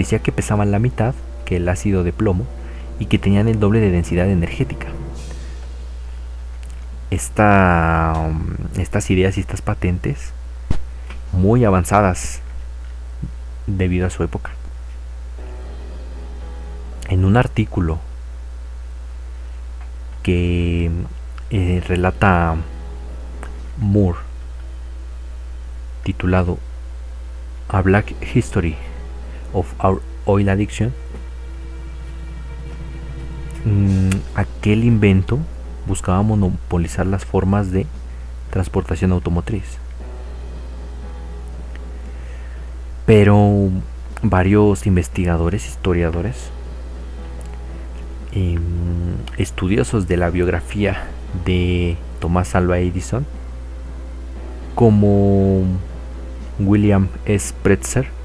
Decía 0.00 0.20
que 0.20 0.32
pesaban 0.32 0.70
la 0.70 0.78
mitad 0.78 1.14
que 1.44 1.56
el 1.56 1.68
ácido 1.68 2.04
de 2.04 2.14
plomo 2.14 2.46
y 2.98 3.04
que 3.04 3.18
tenían 3.18 3.48
el 3.48 3.60
doble 3.60 3.80
de 3.80 3.90
densidad 3.90 4.30
energética. 4.30 4.86
Esta, 7.10 8.14
estas 8.78 9.10
ideas 9.10 9.36
y 9.36 9.40
estas 9.40 9.60
patentes 9.60 10.32
muy 11.32 11.66
avanzadas 11.66 12.40
debido 13.66 14.06
a 14.06 14.10
su 14.10 14.22
época. 14.22 14.52
En 17.10 17.26
un 17.26 17.36
artículo 17.36 17.98
que 20.22 20.90
eh, 21.50 21.82
relata 21.86 22.56
Moore, 23.76 24.20
titulado 26.04 26.56
A 27.68 27.82
Black 27.82 28.14
History 28.34 28.76
of 29.52 29.66
Our 29.82 30.00
Oil 30.26 30.48
Addiction, 30.48 30.92
mm, 33.64 34.10
aquel 34.34 34.84
invento 34.84 35.38
buscaba 35.86 36.22
monopolizar 36.22 37.06
las 37.06 37.24
formas 37.24 37.70
de 37.70 37.86
transportación 38.50 39.12
automotriz. 39.12 39.78
Pero 43.06 43.70
varios 44.22 44.86
investigadores, 44.86 45.66
historiadores, 45.66 46.50
em, 48.32 48.60
estudiosos 49.38 50.06
de 50.06 50.16
la 50.16 50.30
biografía 50.30 51.08
de 51.44 51.96
Tomás 52.20 52.54
Alva 52.54 52.78
Edison, 52.78 53.26
como 54.74 55.64
William 56.58 57.08
S. 57.24 57.52
Pretzer, 57.62 58.19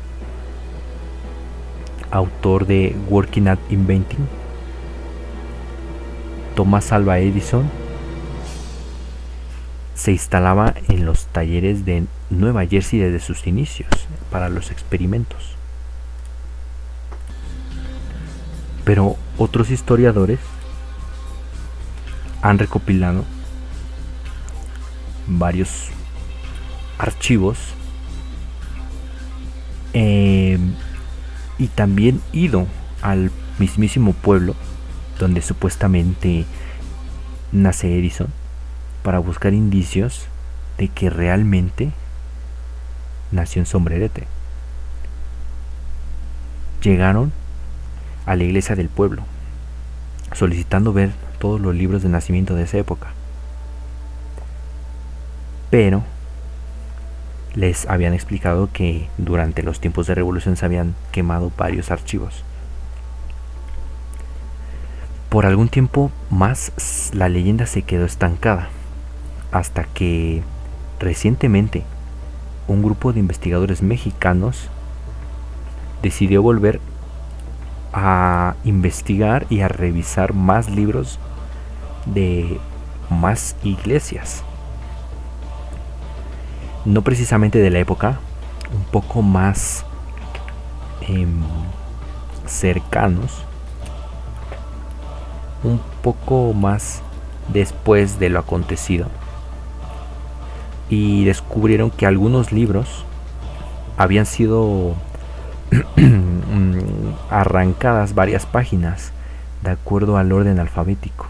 autor 2.16 2.66
de 2.66 2.96
Working 3.10 3.48
at 3.48 3.60
Inventing, 3.70 4.28
Tomás 6.56 6.92
Alva 6.94 7.20
Edison 7.20 7.70
se 9.96 10.12
instalaba 10.12 10.74
en 10.88 11.06
los 11.06 11.26
talleres 11.28 11.86
de 11.86 12.06
Nueva 12.30 12.66
Jersey 12.66 13.00
desde 13.00 13.20
sus 13.20 13.48
inicios 13.48 13.90
para 14.32 14.50
los 14.50 14.72
experimentos. 14.72 15.56
Pero 18.86 19.18
otros 19.38 19.70
historiadores 19.70 20.40
han 22.42 22.60
recopilado 22.60 23.26
varios 25.28 25.90
archivos 26.98 27.58
eh, 29.94 30.60
y 31.58 31.68
también 31.68 32.22
ido 32.32 32.68
al 33.02 33.32
mismísimo 33.60 34.14
pueblo 34.14 34.56
donde 35.20 35.42
supuestamente 35.42 36.46
nace 37.52 37.98
Edison, 37.98 38.28
para 39.04 39.20
buscar 39.20 39.54
indicios 39.54 40.28
de 40.78 40.88
que 40.90 41.10
realmente 41.10 41.92
nació 43.32 43.62
en 43.62 43.66
Sombrerete. 43.66 44.28
Llegaron 46.82 47.32
a 48.26 48.36
la 48.36 48.44
iglesia 48.44 48.76
del 48.76 48.90
pueblo, 48.90 49.24
solicitando 50.34 50.92
ver 50.92 51.12
todos 51.40 51.62
los 51.62 51.74
libros 51.74 52.04
de 52.04 52.10
nacimiento 52.10 52.56
de 52.56 52.64
esa 52.64 52.78
época. 52.78 53.08
Pero 55.70 56.04
les 57.56 57.88
habían 57.88 58.14
explicado 58.14 58.70
que 58.72 59.08
durante 59.18 59.64
los 59.64 59.80
tiempos 59.80 60.08
de 60.08 60.16
revolución 60.16 60.58
se 60.58 60.66
habían 60.66 60.94
quemado 61.12 61.52
varios 61.58 61.90
archivos. 61.90 62.44
Por 65.30 65.46
algún 65.46 65.70
tiempo 65.70 66.12
más 66.30 67.12
la 67.14 67.30
leyenda 67.30 67.66
se 67.66 67.82
quedó 67.82 68.06
estancada, 68.06 68.70
hasta 69.52 69.86
que 69.86 70.44
recientemente 71.00 71.84
un 72.68 72.84
grupo 72.84 73.14
de 73.14 73.20
investigadores 73.20 73.82
mexicanos 73.82 74.70
decidió 76.02 76.42
volver 76.42 76.80
a 77.94 78.56
investigar 78.66 79.46
y 79.50 79.62
a 79.62 79.68
revisar 79.68 80.34
más 80.34 80.70
libros 80.70 81.20
de 82.06 82.60
más 83.10 83.56
iglesias. 83.64 84.44
No 86.86 87.02
precisamente 87.02 87.60
de 87.60 87.70
la 87.72 87.80
época, 87.80 88.20
un 88.74 88.84
poco 88.86 89.22
más 89.22 89.86
em, 91.02 91.42
cercanos 92.46 93.44
un 95.64 95.82
poco 96.04 96.54
más 96.54 97.02
después 97.52 98.20
de 98.20 98.30
lo 98.30 98.40
acontecido. 98.40 99.08
Y 100.90 101.26
descubrieron 101.26 101.90
que 101.90 102.06
algunos 102.06 102.52
libros 102.52 103.04
habían 103.98 104.28
sido 104.28 104.94
arrancadas 107.32 108.14
varias 108.14 108.46
páginas 108.46 109.12
de 109.64 109.72
acuerdo 109.72 110.18
al 110.18 110.32
orden 110.32 110.60
alfabético 110.60 111.26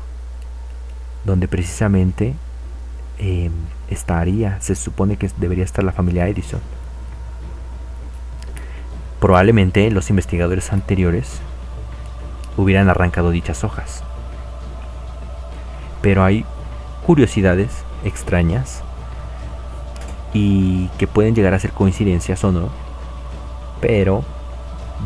donde 1.26 1.48
precisamente 1.48 2.36
em, 3.18 3.52
estaría 3.90 4.60
se 4.62 4.76
supone 4.76 5.18
que 5.18 5.30
debería 5.38 5.64
estar 5.64 5.84
la 5.84 5.92
familia 5.92 6.28
Edison 6.28 6.62
probablemente 9.20 9.90
los 9.92 10.10
investigadores 10.10 10.72
anteriores 10.72 11.40
hubieran 12.58 12.90
arrancado 12.90 13.32
dichas 13.32 13.64
hojas 13.64 14.04
pero 16.02 16.24
hay 16.24 16.46
curiosidades 17.06 17.84
extrañas 18.04 18.84
y 20.36 20.90
que 21.00 21.08
pueden 21.08 21.34
llegar 21.34 21.54
a 21.54 21.60
ser 21.60 21.72
coincidencias 21.72 22.44
o 22.44 22.52
no, 22.52 22.70
pero 23.82 24.24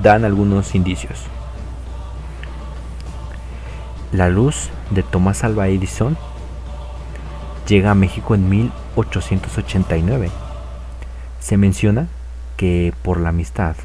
dan 0.02 0.26
algunos 0.26 0.76
indicios. 0.76 1.20
La 4.12 4.28
luz 4.28 4.72
de 4.89 5.04
Thomas 5.04 5.44
Alva 5.44 5.68
Edison 5.68 6.18
llega 7.69 7.91
a 7.91 7.95
México 7.95 8.34
en 8.34 8.49
1889. 8.49 10.32
Se 11.39 11.55
menciona 11.55 12.08
que 12.58 12.93
por 13.03 13.19
la 13.19 13.29
amistad 13.29 13.75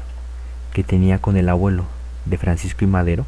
que 0.73 0.83
tenía 0.83 1.19
con 1.19 1.37
el 1.37 1.47
abuelo 1.47 1.85
de 2.25 2.37
Francisco 2.37 2.83
y 2.83 2.87
Madero, 2.87 3.25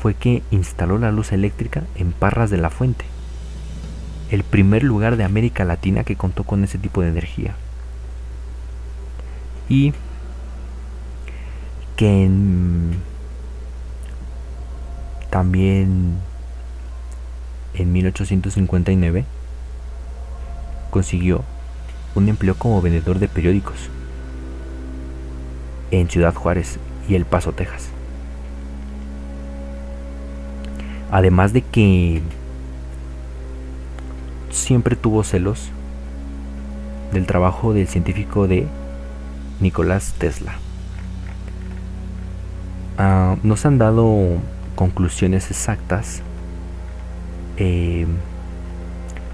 fue 0.00 0.14
que 0.14 0.42
instaló 0.50 0.98
la 0.98 1.10
luz 1.10 1.32
eléctrica 1.32 1.82
en 1.96 2.12
Parras 2.12 2.48
de 2.50 2.58
la 2.58 2.70
Fuente, 2.70 3.04
el 4.30 4.44
primer 4.44 4.84
lugar 4.84 5.16
de 5.16 5.24
América 5.24 5.64
Latina 5.64 6.04
que 6.04 6.16
contó 6.16 6.44
con 6.44 6.62
ese 6.62 6.78
tipo 6.78 7.02
de 7.02 7.08
energía. 7.08 7.56
Y 9.68 9.92
que 11.96 12.30
también 15.30 16.18
en 17.74 17.92
1859 17.92 19.24
consiguió 20.90 21.42
un 22.14 22.28
empleo 22.28 22.54
como 22.54 22.80
vendedor 22.80 23.18
de 23.18 23.28
periódicos. 23.28 23.90
en 25.90 26.08
Ciudad 26.08 26.34
Juárez 26.34 26.78
y 27.08 27.14
El 27.14 27.24
Paso, 27.24 27.52
Texas. 27.52 27.88
Además 31.10 31.52
de 31.52 31.62
que 31.62 32.20
siempre 34.50 34.96
tuvo 34.96 35.22
celos 35.22 35.68
del 37.12 37.26
trabajo 37.26 37.74
del 37.74 37.86
científico 37.86 38.48
de 38.48 38.66
Nicolás 39.60 40.14
Tesla. 40.18 40.54
Uh, 42.98 43.36
no 43.42 43.56
se 43.56 43.68
han 43.68 43.78
dado 43.78 44.38
conclusiones 44.74 45.50
exactas, 45.50 46.22
eh, 47.56 48.06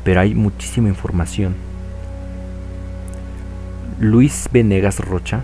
pero 0.04 0.20
hay 0.20 0.35
muchísima 0.35 0.88
información. 0.88 1.54
Luis 3.98 4.48
Venegas 4.50 4.98
Rocha, 4.98 5.42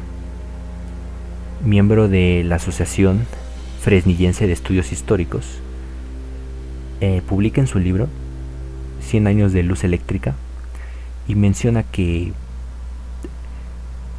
miembro 1.64 2.08
de 2.08 2.42
la 2.44 2.56
Asociación 2.56 3.26
Fresnillense 3.82 4.46
de 4.46 4.52
Estudios 4.52 4.92
Históricos, 4.92 5.60
eh, 7.00 7.22
publica 7.28 7.60
en 7.60 7.66
su 7.66 7.78
libro 7.78 8.08
100 9.00 9.26
años 9.26 9.52
de 9.52 9.62
luz 9.62 9.84
eléctrica 9.84 10.34
y 11.28 11.34
menciona 11.34 11.82
que 11.82 12.32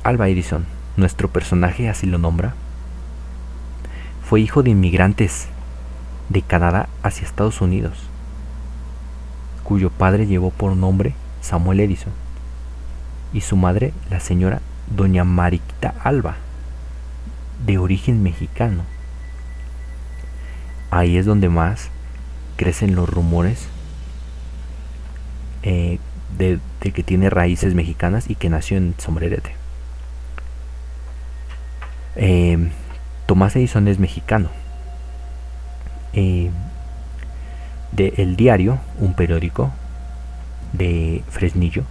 Alba 0.03 0.29
Edison, 0.29 0.65
nuestro 0.95 1.29
personaje 1.29 1.89
así 1.89 2.05
lo 2.05 2.17
nombra, 2.17 2.53
fue 4.23 4.41
hijo 4.41 4.61
de 4.61 4.69
inmigrantes 4.69 5.47
de 6.29 6.41
Canadá 6.41 6.89
hacia 7.01 7.25
Estados 7.25 7.61
Unidos, 7.61 7.97
cuyo 9.67 9.89
padre 9.89 10.27
llevó 10.27 10.49
por 10.49 10.77
nombre 10.77 11.13
Samuel 11.41 11.81
Edison 11.81 12.13
y 13.33 13.41
su 13.41 13.57
madre 13.57 13.91
la 14.09 14.21
señora 14.21 14.61
doña 14.95 15.25
Mariquita 15.25 15.93
Alba, 16.05 16.37
de 17.65 17.77
origen 17.77 18.23
mexicano. 18.23 18.83
Ahí 20.89 21.17
es 21.17 21.25
donde 21.25 21.49
más 21.49 21.89
crecen 22.55 22.95
los 22.95 23.09
rumores 23.09 23.67
eh, 25.63 25.99
de, 26.37 26.61
que 26.79 27.03
tiene 27.03 27.29
raíces 27.29 27.73
mexicanas 27.73 28.29
y 28.29 28.35
que 28.35 28.49
nació 28.49 28.77
en 28.77 28.95
Sombrerete. 28.97 29.53
Eh, 32.15 32.71
Tomás 33.25 33.53
Edison 33.57 33.89
es 33.89 33.99
mexicano. 33.99 34.47
Eh, 36.13 36.51
de 37.97 38.13
El 38.17 38.37
Diario, 38.37 38.79
un 38.99 39.13
periódico 39.13 39.71
de 40.71 41.23
Fresnillo, 41.29 41.83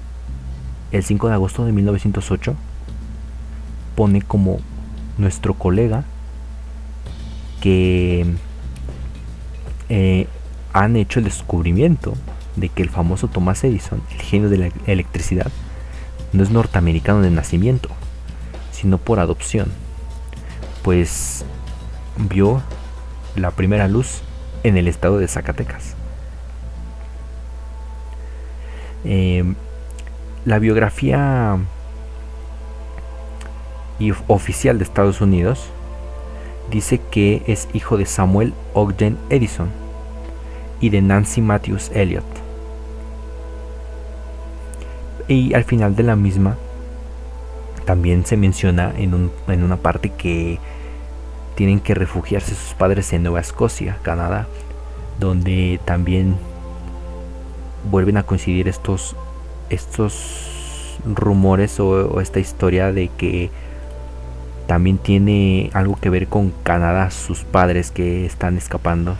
el 0.93 1.05
5 1.05 1.29
de 1.29 1.35
agosto 1.35 1.67
de 1.67 1.73
1908, 1.73 2.55
pone 3.95 4.23
como 4.23 4.61
nuestro 5.19 5.55
colega 5.55 6.05
que 7.61 8.25
eh, 9.89 10.29
han 10.73 10.97
hecho 10.97 11.19
el 11.19 11.25
descubrimiento 11.27 12.15
de 12.55 12.71
que 12.71 12.83
el 12.83 12.89
famoso 12.89 13.29
Tomás 13.29 13.65
Edison, 13.65 14.01
el 14.13 14.23
genio 14.23 14.49
de 14.49 14.59
la 14.59 14.69
electricidad, 14.87 15.51
no 16.33 16.43
es 16.43 16.51
norteamericano 16.51 17.21
de 17.21 17.31
nacimiento, 17.31 17.91
sino 18.73 18.97
por 18.97 19.21
adopción 19.21 19.71
pues 20.87 21.45
vio 22.17 22.63
la 23.35 23.51
primera 23.51 23.89
luz 23.89 24.23
en 24.63 24.77
el 24.77 24.87
estado 24.87 25.19
de 25.19 25.27
Zacatecas. 25.27 25.96
Em, 29.09 29.55
la 30.45 30.59
biografía 30.59 31.57
oficial 34.27 34.79
de 34.79 34.85
Estados 34.85 35.21
Unidos 35.21 35.71
dice 36.71 37.01
que 37.11 37.43
es 37.47 37.69
hijo 37.73 37.97
de 37.97 38.05
Samuel 38.05 38.53
Ogden 38.75 39.17
Edison 39.31 39.69
y 40.81 40.91
de 40.91 41.03
Nancy 41.03 41.41
Matthews 41.41 41.91
Elliot. 41.95 42.25
Y 45.29 45.55
al 45.55 45.63
final 45.63 45.95
de 45.95 46.03
la 46.03 46.17
misma 46.17 46.57
también 47.85 48.27
se 48.27 48.37
menciona 48.37 48.93
en, 48.97 49.31
en 49.47 49.63
una 49.63 49.77
parte 49.77 50.11
que 50.11 50.59
tienen 51.55 51.79
que 51.79 51.95
refugiarse 51.95 52.57
sus 52.57 52.75
padres 52.75 53.13
en 53.13 53.23
Nueva 53.23 53.41
Escocia, 53.41 53.99
Canadá, 54.03 54.49
donde 55.21 55.81
también 55.85 56.37
vuelven 57.91 58.17
a 58.17 58.23
coincidir 58.23 58.69
estos, 58.69 59.17
estos 59.71 60.99
rumores 61.05 61.79
o, 61.81 62.21
esta 62.21 62.39
historia 62.41 62.93
de 62.93 63.09
que 63.09 63.51
también 64.67 64.99
tiene 64.99 65.71
algo 65.75 65.97
que 65.97 66.11
ver 66.11 66.27
con 66.27 66.51
Canadá, 66.63 67.11
sus 67.11 67.45
padres 67.45 67.91
que 67.91 68.27
están 68.27 68.57
escapando. 68.57 69.17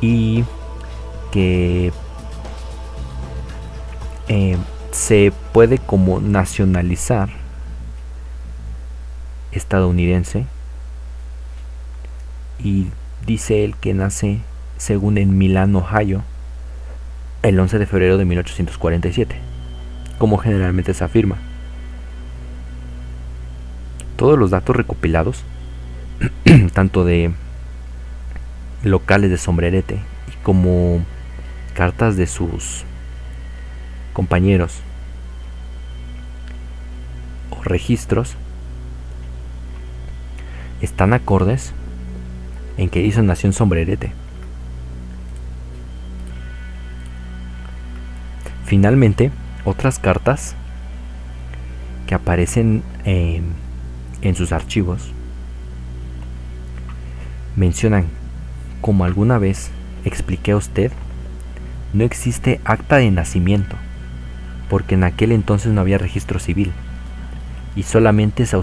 Y 0.00 0.44
que 1.30 1.92
eh, 4.28 4.56
se 4.90 5.32
puede 5.52 5.78
como 5.78 6.20
nacionalizar 6.20 7.30
estadounidense 9.52 10.46
y 12.58 12.88
dice 13.26 13.64
él 13.64 13.76
que 13.76 13.94
nace 13.94 14.40
según 14.82 15.16
en 15.16 15.38
Milán, 15.38 15.76
Ohio, 15.76 16.24
el 17.44 17.60
11 17.60 17.78
de 17.78 17.86
febrero 17.86 18.18
de 18.18 18.24
1847, 18.24 19.36
como 20.18 20.38
generalmente 20.38 20.92
se 20.92 21.04
afirma. 21.04 21.36
Todos 24.16 24.36
los 24.36 24.50
datos 24.50 24.74
recopilados, 24.74 25.44
tanto 26.74 27.04
de 27.04 27.30
locales 28.82 29.30
de 29.30 29.38
sombrerete 29.38 30.00
y 30.26 30.42
como 30.42 31.04
cartas 31.74 32.16
de 32.16 32.26
sus 32.26 32.82
compañeros 34.12 34.80
o 37.50 37.62
registros, 37.62 38.34
están 40.80 41.12
acordes 41.12 41.72
en 42.78 42.88
que 42.88 43.02
hizo 43.02 43.22
nació 43.22 43.52
Sombrerete. 43.52 44.21
Finalmente, 48.72 49.30
otras 49.66 49.98
cartas 49.98 50.54
que 52.06 52.14
aparecen 52.14 52.82
en 53.04 54.34
sus 54.34 54.50
archivos 54.50 55.12
mencionan, 57.54 58.06
como 58.80 59.04
alguna 59.04 59.36
vez 59.36 59.70
expliqué 60.06 60.52
a 60.52 60.56
usted, 60.56 60.90
no 61.92 62.02
existe 62.04 62.62
acta 62.64 62.96
de 62.96 63.10
nacimiento, 63.10 63.76
porque 64.70 64.94
en 64.94 65.04
aquel 65.04 65.32
entonces 65.32 65.70
no 65.72 65.82
había 65.82 65.98
registro 65.98 66.38
civil, 66.38 66.72
y 67.76 67.82
solamente 67.82 68.46
se, 68.46 68.56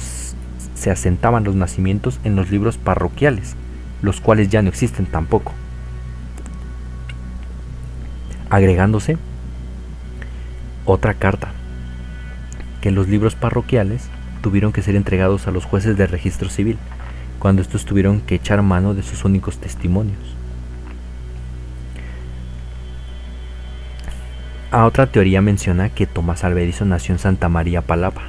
se 0.73 0.89
asentaban 0.89 1.43
los 1.43 1.53
nacimientos 1.53 2.19
en 2.23 2.35
los 2.35 2.49
libros 2.49 2.79
parroquiales, 2.79 3.53
los 4.01 4.21
cuales 4.21 4.49
ya 4.49 4.63
no 4.63 4.69
existen 4.69 5.05
tampoco. 5.05 5.53
Agregándose 8.49 9.19
otra 10.91 11.13
carta, 11.13 11.49
que 12.81 12.91
los 12.91 13.07
libros 13.07 13.35
parroquiales 13.35 14.09
tuvieron 14.41 14.71
que 14.71 14.81
ser 14.81 14.95
entregados 14.95 15.47
a 15.47 15.51
los 15.51 15.65
jueces 15.65 15.97
de 15.97 16.07
registro 16.07 16.49
civil, 16.49 16.77
cuando 17.39 17.61
estos 17.61 17.85
tuvieron 17.85 18.21
que 18.21 18.35
echar 18.35 18.61
mano 18.61 18.93
de 18.93 19.03
sus 19.03 19.23
únicos 19.25 19.57
testimonios. 19.59 20.17
A 24.71 24.85
otra 24.85 25.07
teoría 25.07 25.41
menciona 25.41 25.89
que 25.89 26.05
Tomás 26.05 26.43
Albedizo 26.43 26.85
nació 26.85 27.15
en 27.15 27.19
Santa 27.19 27.49
María 27.49 27.81
Palapa, 27.81 28.23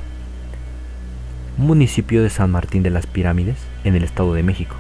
municipio 1.59 2.23
de 2.23 2.31
San 2.31 2.51
Martín 2.51 2.83
de 2.83 2.91
las 2.91 3.07
Pirámides, 3.07 3.59
en 3.85 3.95
el 3.95 4.05
Estado 4.05 4.33
de 4.33 4.43
México, 4.43 4.77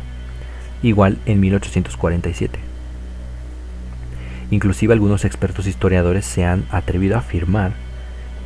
igual 0.82 1.18
en 1.26 1.40
1847. 1.40 2.69
Inclusive 4.50 4.92
algunos 4.92 5.24
expertos 5.24 5.66
historiadores 5.66 6.24
se 6.24 6.44
han 6.44 6.66
atrevido 6.70 7.16
a 7.16 7.20
afirmar 7.20 7.72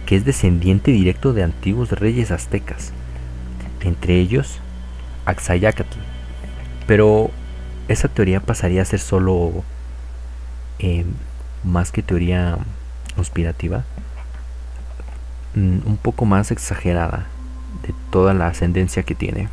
que 0.07 0.16
es 0.16 0.24
descendiente 0.24 0.90
directo 0.90 1.32
de 1.32 1.42
antiguos 1.42 1.90
reyes 1.92 2.30
aztecas, 2.30 2.92
entre 3.80 4.20
ellos 4.20 4.61
Axayacatl. 5.24 5.98
Pero 6.86 7.30
esa 7.88 8.09
teoría 8.09 8.40
pasaría 8.40 8.82
a 8.82 8.84
ser 8.84 9.00
solo 9.00 9.64
eh, 10.78 11.07
más 11.62 11.90
que 11.90 12.02
teoría 12.02 12.59
conspirativa, 13.14 13.84
mm, 15.55 15.86
un 15.86 15.96
poco 15.96 16.26
más 16.26 16.50
exagerada 16.50 17.26
de 17.86 17.94
toda 18.11 18.34
la 18.34 18.48
ascendencia 18.48 19.02
que 19.05 19.14
tiene. 19.14 19.48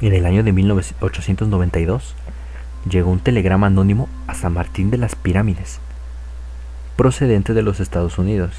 En 0.00 0.12
el 0.12 0.26
año 0.26 0.44
de 0.44 0.52
1892 0.52 2.14
llegó 2.88 3.10
un 3.10 3.20
telegrama 3.20 3.68
anónimo 3.68 4.08
a 4.26 4.34
San 4.34 4.52
Martín 4.52 4.90
de 4.90 4.98
las 4.98 5.14
Pirámides, 5.14 5.80
procedente 6.96 7.54
de 7.54 7.62
los 7.62 7.80
Estados 7.80 8.18
Unidos, 8.18 8.52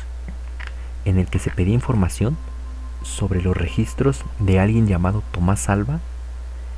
en 1.05 1.17
el 1.17 1.27
que 1.27 1.39
se 1.39 1.49
pedía 1.49 1.73
información 1.73 2.37
sobre 3.03 3.41
los 3.41 3.55
registros 3.55 4.23
de 4.39 4.59
alguien 4.59 4.87
llamado 4.87 5.23
Tomás 5.31 5.69
Alba 5.69 5.99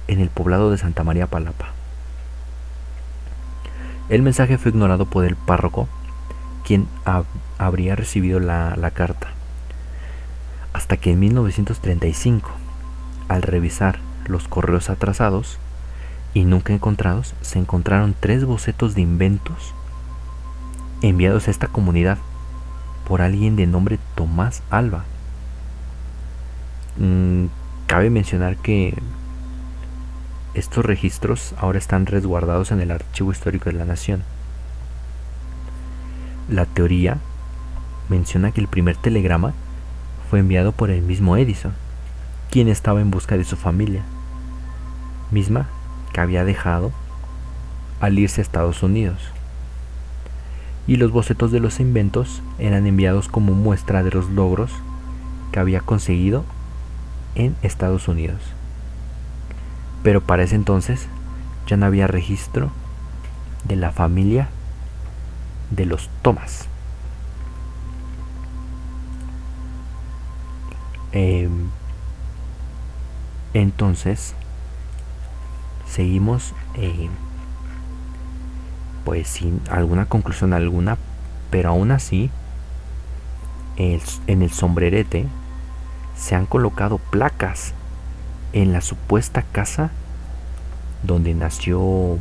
en 0.07 0.19
el 0.19 0.29
poblado 0.29 0.71
de 0.71 0.77
Santa 0.77 1.03
María 1.03 1.27
Palapa. 1.27 1.69
El 4.09 4.21
mensaje 4.21 4.57
fue 4.57 4.71
ignorado 4.71 5.05
por 5.05 5.25
el 5.25 5.35
párroco, 5.35 5.87
quien 6.65 6.87
habría 7.57 7.95
recibido 7.95 8.39
la, 8.39 8.75
la 8.75 8.91
carta. 8.91 9.27
Hasta 10.73 10.97
que 10.97 11.11
en 11.11 11.19
1935, 11.19 12.51
al 13.29 13.41
revisar 13.41 13.99
los 14.25 14.47
correos 14.47 14.89
atrasados 14.89 15.57
y 16.33 16.45
nunca 16.45 16.73
encontrados, 16.73 17.33
se 17.41 17.59
encontraron 17.59 18.15
tres 18.19 18.45
bocetos 18.45 18.95
de 18.95 19.01
inventos 19.01 19.73
enviados 21.01 21.47
a 21.47 21.51
esta 21.51 21.67
comunidad 21.67 22.17
por 23.07 23.21
alguien 23.21 23.55
de 23.55 23.67
nombre 23.67 23.99
Tomás 24.15 24.63
Alba. 24.69 25.03
Mm, 26.97 27.45
cabe 27.87 28.09
mencionar 28.09 28.55
que 28.57 28.95
estos 30.53 30.85
registros 30.85 31.53
ahora 31.57 31.79
están 31.79 32.05
resguardados 32.05 32.71
en 32.71 32.81
el 32.81 32.91
Archivo 32.91 33.31
Histórico 33.31 33.65
de 33.65 33.77
la 33.77 33.85
Nación. 33.85 34.23
La 36.49 36.65
teoría 36.65 37.17
menciona 38.09 38.51
que 38.51 38.61
el 38.61 38.67
primer 38.67 38.97
telegrama 38.97 39.53
fue 40.29 40.39
enviado 40.39 40.71
por 40.71 40.89
el 40.89 41.01
mismo 41.01 41.35
Edison, 41.35 41.73
quien 42.49 42.67
estaba 42.67 43.01
en 43.01 43.11
busca 43.11 43.37
de 43.37 43.43
su 43.43 43.55
familia, 43.55 44.03
misma 45.31 45.67
que 46.13 46.21
había 46.21 46.45
dejado 46.45 46.91
al 47.99 48.17
irse 48.19 48.41
a 48.41 48.43
Estados 48.43 48.83
Unidos 48.83 49.31
y 50.87 50.97
los 50.97 51.11
bocetos 51.11 51.51
de 51.51 51.59
los 51.59 51.79
inventos 51.79 52.41
eran 52.59 52.87
enviados 52.87 53.27
como 53.27 53.53
muestra 53.53 54.03
de 54.03 54.11
los 54.11 54.29
logros 54.29 54.71
que 55.51 55.59
había 55.59 55.81
conseguido 55.81 56.43
en 57.35 57.55
Estados 57.61 58.07
Unidos. 58.07 58.41
Pero 60.03 60.21
para 60.21 60.43
ese 60.43 60.55
entonces 60.55 61.07
ya 61.67 61.77
no 61.77 61.85
había 61.85 62.07
registro 62.07 62.71
de 63.63 63.75
la 63.75 63.91
familia 63.91 64.49
de 65.69 65.85
los 65.85 66.09
Thomas. 66.23 66.67
Em, 71.13 71.69
entonces 73.53 74.33
seguimos 75.91 76.53
eh, 76.75 77.09
pues 79.03 79.27
sin 79.27 79.61
alguna 79.69 80.05
conclusión 80.05 80.53
alguna, 80.53 80.97
pero 81.49 81.69
aún 81.69 81.91
así 81.91 82.29
en 83.77 84.41
el 84.41 84.51
sombrerete 84.51 85.25
se 86.15 86.35
han 86.35 86.45
colocado 86.45 86.97
placas 86.97 87.73
en 88.53 88.73
la 88.73 88.81
supuesta 88.81 89.41
casa 89.41 89.89
donde 91.03 91.33
nació 91.33 92.19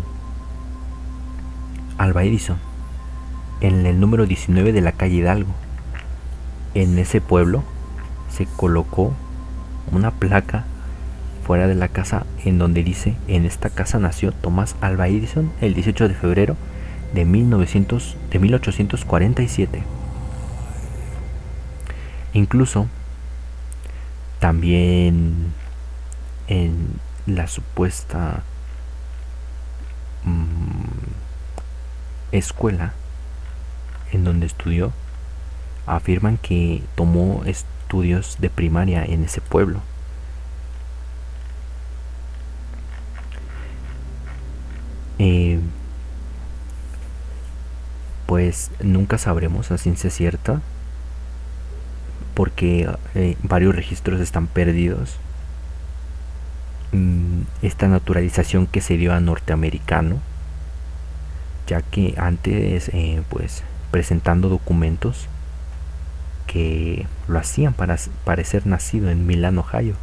Alba 1.99 2.25
Edison, 2.25 2.57
en 3.61 3.85
el 3.85 4.01
número 4.01 4.27
19 4.27 4.73
de 4.73 4.81
la 4.81 4.93
calle 4.93 5.17
Hidalgo. 5.17 5.53
En 6.73 6.99
ese 6.99 7.21
pueblo 7.21 7.63
se 8.31 8.47
colocó 8.47 9.13
una 9.93 10.13
placa 10.13 10.65
fuera 11.51 11.67
de 11.67 11.75
la 11.75 11.89
casa 11.89 12.27
en 12.45 12.59
donde 12.59 12.85
dice, 12.85 13.17
en 13.27 13.45
esta 13.45 13.71
casa 13.71 13.99
nació 13.99 14.31
Tomás 14.31 14.77
Alba 14.81 15.09
Edison 15.09 15.51
el 15.61 15.75
18 15.75 16.07
de 16.07 16.15
febrero 16.15 16.57
de, 17.13 17.25
1900, 17.25 18.17
de 18.31 18.39
1847. 18.39 19.83
Incluso 22.35 22.87
también 24.39 25.53
en 26.47 27.01
la 27.27 27.49
supuesta 27.49 28.45
mm, 30.23 30.85
escuela 32.31 32.93
en 34.13 34.23
donde 34.23 34.47
estudió, 34.47 34.93
afirman 35.85 36.39
que 36.39 36.85
tomó 36.95 37.43
estudios 37.45 38.37
de 38.39 38.51
primaria 38.51 39.05
en 39.05 39.25
ese 39.25 39.41
pueblo. 39.41 39.81
Eh, 45.23 45.59
pues 48.25 48.71
nunca 48.81 49.19
sabremos 49.19 49.71
a 49.71 49.77
ciencia 49.77 50.09
cierta 50.09 50.63
porque 52.33 52.91
eh, 53.15 53.37
varios 53.43 53.77
registros 53.77 54.19
están 54.19 54.47
perdidos. 54.47 55.19
Mm, 56.93 57.43
esta 57.61 57.87
naturalización 57.87 58.67
que 58.67 58.81
se 58.81 58.97
dio 58.97 59.13
a 59.13 59.21
norteamericano, 59.21 60.21
ya 61.67 61.83
que 61.83 62.15
antes, 62.17 62.89
eh, 62.95 63.23
pues, 63.29 63.63
presentando 63.91 64.49
documentos 64.49 65.27
que 66.47 67.07
lo 67.29 67.39
hacían 67.39 67.75
para 67.75 67.99
parecer 68.25 68.67
nacido 68.67 69.11
en 69.11 69.27
Milán, 69.27 69.59
Ohio. 69.59 69.97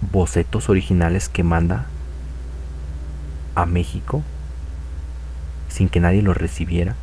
Bocetos 0.00 0.68
originales 0.68 1.28
que 1.28 1.42
manda 1.42 1.86
a 3.54 3.66
México 3.66 4.22
sin 5.68 5.88
que 5.88 6.00
nadie 6.00 6.22
lo 6.22 6.34
recibiera. 6.34 6.94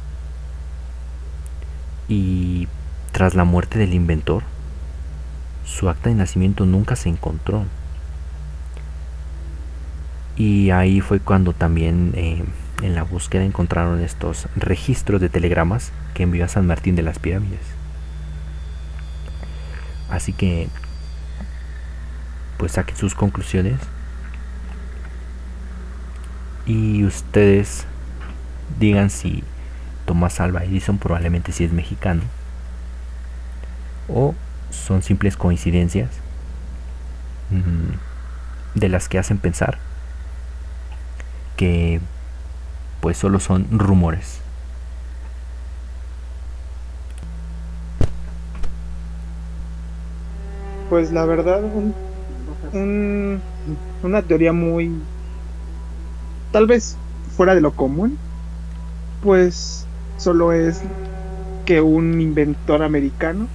Y 2.07 2.67
tras 3.11 3.35
la 3.35 3.43
muerte 3.43 3.79
del 3.79 3.93
inventor, 3.93 4.43
su 5.65 5.89
acta 5.89 6.09
de 6.09 6.15
nacimiento 6.15 6.65
nunca 6.65 6.95
se 6.95 7.09
encontró. 7.09 7.63
Y 10.35 10.71
ahí 10.71 11.01
fue 11.01 11.19
cuando 11.19 11.53
también 11.53 12.11
eh, 12.15 12.43
en 12.81 12.95
la 12.95 13.03
búsqueda 13.03 13.43
encontraron 13.43 14.01
estos 14.01 14.47
registros 14.55 15.21
de 15.21 15.29
telegramas 15.29 15.91
que 16.13 16.23
envió 16.23 16.45
a 16.45 16.49
San 16.49 16.67
Martín 16.67 16.95
de 16.95 17.03
las 17.03 17.19
Pirámides. 17.19 17.61
Así 20.09 20.33
que, 20.33 20.67
pues 22.57 22.73
saquen 22.73 22.97
sus 22.97 23.15
conclusiones. 23.15 23.79
Y 26.65 27.03
ustedes 27.05 27.85
digan 28.79 29.09
si 29.09 29.43
Tomás 30.05 30.39
Alba 30.39 30.63
Edison 30.63 30.97
probablemente 30.97 31.51
si 31.51 31.63
es 31.63 31.71
mexicano 31.71 32.21
o 34.07 34.35
son 34.69 35.01
simples 35.01 35.37
coincidencias 35.37 36.09
mm, 37.49 38.79
de 38.79 38.89
las 38.89 39.09
que 39.09 39.17
hacen 39.17 39.37
pensar 39.37 39.77
que 41.57 42.01
pues 43.01 43.17
solo 43.17 43.39
son 43.39 43.67
rumores. 43.71 44.41
Pues 50.89 51.11
la 51.11 51.25
verdad, 51.25 51.61
una 52.75 54.21
teoría 54.27 54.53
muy, 54.53 54.91
tal 56.51 56.67
vez 56.67 56.97
fuera 57.35 57.55
de 57.55 57.61
lo 57.61 57.71
común, 57.71 58.17
pues 59.23 59.85
solo 60.17 60.53
es 60.53 60.81
que 61.65 61.81
un 61.81 62.21
inventor 62.21 62.83
americano 62.83 63.47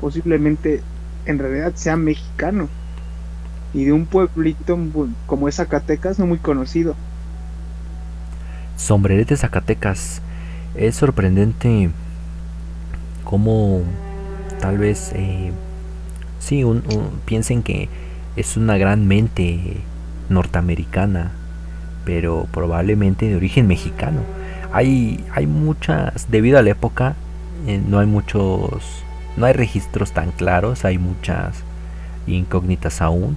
posiblemente 0.00 0.82
en 1.26 1.38
realidad 1.38 1.72
sea 1.74 1.96
mexicano 1.96 2.68
y 3.72 3.84
de 3.84 3.92
un 3.92 4.06
pueblito 4.06 4.78
como 5.26 5.48
es 5.48 5.56
Zacatecas 5.56 6.18
no 6.18 6.26
muy 6.26 6.38
conocido. 6.38 6.94
Sombrerete 8.76 9.36
Zacatecas 9.36 10.20
es 10.74 10.96
sorprendente 10.96 11.90
como 13.24 13.82
tal 14.60 14.78
vez 14.78 15.12
eh, 15.14 15.52
sí 16.38 16.64
piensen 17.24 17.62
que 17.62 17.88
es 18.36 18.56
una 18.56 18.76
gran 18.76 19.06
mente 19.06 19.78
norteamericana 20.28 21.32
pero 22.04 22.46
probablemente 22.52 23.28
de 23.28 23.36
origen 23.36 23.66
mexicano 23.66 24.20
hay, 24.74 25.24
hay 25.32 25.46
muchas, 25.46 26.28
debido 26.32 26.58
a 26.58 26.62
la 26.62 26.70
época, 26.70 27.14
eh, 27.68 27.80
no 27.86 28.00
hay 28.00 28.08
muchos, 28.08 29.04
no 29.36 29.46
hay 29.46 29.52
registros 29.52 30.10
tan 30.10 30.32
claros, 30.32 30.84
hay 30.84 30.98
muchas 30.98 31.62
incógnitas 32.26 33.00
aún, 33.00 33.36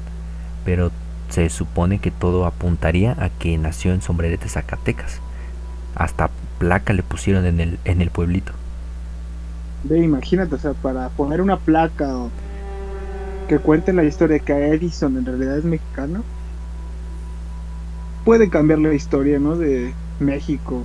pero 0.66 0.92
se 1.30 1.50
supone 1.50 2.00
que 2.00 2.10
todo 2.10 2.48
apuntaría 2.48 3.12
a 3.20 3.30
que 3.30 3.56
nació 3.60 3.94
en 3.94 4.02
Sombrerete, 4.02 4.50
Zacatecas. 4.50 5.20
Hasta 5.94 6.32
placa 6.58 6.92
le 6.92 7.04
pusieron 7.04 7.46
en 7.46 7.60
el, 7.60 7.80
en 7.86 8.02
el 8.02 8.10
pueblito. 8.10 8.54
Ve, 9.84 10.00
imagínate, 10.00 10.56
o 10.56 10.58
sea, 10.58 10.74
para 10.74 11.10
poner 11.10 11.40
una 11.42 11.58
placa 11.58 12.18
o 12.18 12.32
que 13.48 13.60
cuente 13.60 13.94
la 13.94 14.04
historia 14.04 14.38
de 14.38 14.40
que 14.42 14.74
Edison 14.74 15.18
en 15.18 15.26
realidad 15.26 15.58
es 15.58 15.64
mexicano, 15.64 16.24
puede 18.26 18.50
cambiar 18.50 18.80
la 18.80 18.94
historia, 18.94 19.40
¿no? 19.40 19.56
De 19.56 19.94
México 20.20 20.84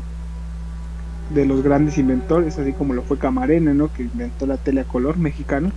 de 1.35 1.47
los 1.47 1.63
grandes 1.63 1.99
inventores, 1.99 2.59
así 2.59 2.73
como 2.73 2.95
lo 2.95 3.03
fue 3.03 3.19
Camarena, 3.19 3.75
¿no? 3.75 3.93
Que 3.93 4.03
inventó 4.05 4.47
la 4.47 4.57
tele 4.57 4.83
a 4.83 4.85
color 4.85 5.17
mexicano. 5.17 5.71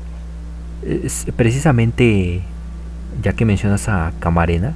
Es 0.84 1.26
precisamente, 1.36 2.42
ya 3.24 3.34
que 3.34 3.46
mencionas 3.46 3.88
a 3.90 4.12
Camarena, 4.20 4.74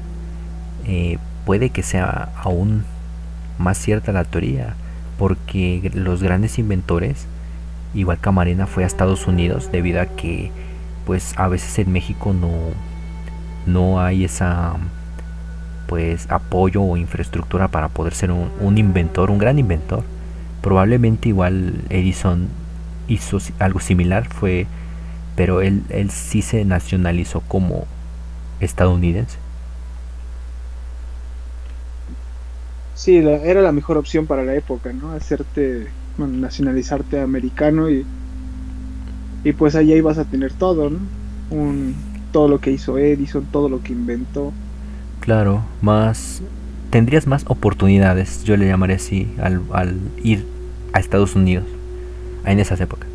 eh, 0.85 1.17
puede 1.45 1.69
que 1.69 1.83
sea 1.83 2.29
aún 2.41 2.83
más 3.57 3.77
cierta 3.77 4.11
la 4.11 4.23
teoría, 4.23 4.75
porque 5.17 5.91
los 5.93 6.23
grandes 6.23 6.57
inventores, 6.57 7.25
igual 7.93 8.19
Camarena 8.19 8.65
fue 8.65 8.83
a 8.83 8.87
Estados 8.87 9.27
Unidos 9.27 9.69
debido 9.71 10.01
a 10.01 10.05
que 10.05 10.51
pues 11.09 11.33
a 11.37 11.47
veces 11.47 11.79
en 11.79 11.91
México 11.91 12.33
no, 12.33 12.51
no 13.65 13.99
hay 13.99 14.25
esa 14.25 14.75
pues 15.87 16.29
apoyo 16.29 16.83
o 16.83 16.97
infraestructura 16.97 17.67
para 17.67 17.87
poder 17.87 18.13
ser 18.13 18.29
un, 18.31 18.77
inventor, 18.77 19.31
un 19.31 19.39
gran 19.39 19.57
inventor. 19.57 20.03
Probablemente 20.61 21.29
igual 21.29 21.81
Edison 21.89 22.47
hizo 23.07 23.39
algo 23.57 23.79
similar, 23.79 24.27
fue, 24.27 24.67
pero 25.35 25.61
él, 25.61 25.81
él 25.89 26.11
sí 26.11 26.43
se 26.43 26.63
nacionalizó 26.63 27.41
como 27.41 27.87
estadounidense. 28.59 29.39
Sí, 32.93 33.17
era 33.17 33.63
la 33.63 33.71
mejor 33.71 33.97
opción 33.97 34.27
para 34.27 34.43
la 34.43 34.53
época, 34.53 34.93
¿no? 34.93 35.13
Hacerte, 35.13 35.87
nacionalizarte 36.19 37.19
americano 37.19 37.89
y, 37.89 38.05
y 39.43 39.53
pues 39.53 39.75
allá 39.75 39.95
ibas 39.95 40.17
a 40.17 40.25
tener 40.25 40.53
todo, 40.53 40.89
¿no? 40.89 40.99
Un, 41.49 41.95
todo 42.31 42.47
lo 42.47 42.59
que 42.59 42.71
hizo 42.71 42.97
Edison, 42.97 43.45
todo 43.51 43.69
lo 43.69 43.81
que 43.81 43.93
inventó. 43.93 44.51
Claro, 45.19 45.63
más 45.81 46.41
tendrías 46.89 47.27
más 47.27 47.45
oportunidades, 47.47 48.43
yo 48.43 48.57
le 48.57 48.67
llamaré 48.67 48.95
así, 48.95 49.27
al, 49.39 49.61
al 49.71 49.97
ir 50.23 50.45
a 50.93 50.99
Estados 50.99 51.35
Unidos 51.35 51.65
en 52.45 52.59
esas 52.59 52.81
épocas. 52.81 53.07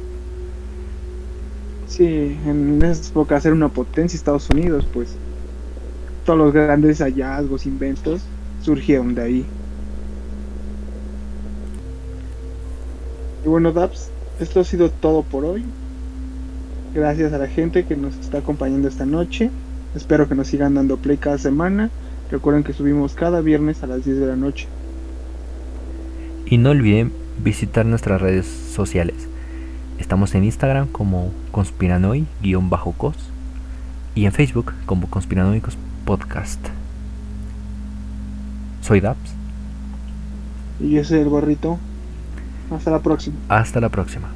Sí, 1.88 2.36
en 2.46 2.80
esas 2.82 3.10
épocas 3.10 3.42
ser 3.42 3.52
una 3.52 3.68
potencia 3.68 4.16
Estados 4.16 4.48
Unidos, 4.50 4.86
pues 4.92 5.16
todos 6.24 6.38
los 6.38 6.52
grandes 6.52 6.98
hallazgos, 7.00 7.66
inventos 7.66 8.22
surgieron 8.62 9.14
de 9.14 9.22
ahí. 9.22 9.46
Y 13.44 13.48
bueno, 13.48 13.72
Daps, 13.72 14.08
esto 14.40 14.60
ha 14.60 14.64
sido 14.64 14.90
todo 14.90 15.22
por 15.22 15.44
hoy. 15.44 15.64
Gracias 16.94 17.32
a 17.32 17.38
la 17.38 17.48
gente 17.48 17.84
que 17.84 17.96
nos 17.96 18.14
está 18.16 18.38
acompañando 18.38 18.86
esta 18.86 19.04
noche. 19.04 19.50
Espero 19.96 20.28
que 20.28 20.36
nos 20.36 20.46
sigan 20.46 20.74
dando 20.74 20.96
play 20.96 21.16
cada 21.16 21.38
semana. 21.38 21.90
Recuerden 22.30 22.62
que 22.62 22.72
subimos 22.72 23.14
cada 23.14 23.40
viernes 23.40 23.82
a 23.82 23.88
las 23.88 24.04
10 24.04 24.20
de 24.20 24.26
la 24.26 24.36
noche. 24.36 24.68
Y 26.46 26.58
no 26.58 26.70
olviden 26.70 27.12
visitar 27.42 27.84
nuestras 27.84 28.20
redes 28.20 28.46
sociales. 28.46 29.28
Estamos 29.98 30.34
en 30.36 30.44
Instagram 30.44 30.86
como 30.88 31.32
conspiranoi-cos 31.50 33.16
y 34.14 34.26
en 34.26 34.32
Facebook 34.32 34.72
como 34.86 35.08
Conspiranoicos 35.08 35.76
Podcast. 36.04 36.60
Soy 38.82 39.00
Daps. 39.00 39.34
Y 40.80 40.90
yo 40.90 41.04
soy 41.04 41.18
el 41.18 41.28
gorrito. 41.28 41.78
Hasta 42.70 42.90
la 42.90 43.00
próxima. 43.00 43.36
Hasta 43.48 43.80
la 43.80 43.88
próxima. 43.88 44.28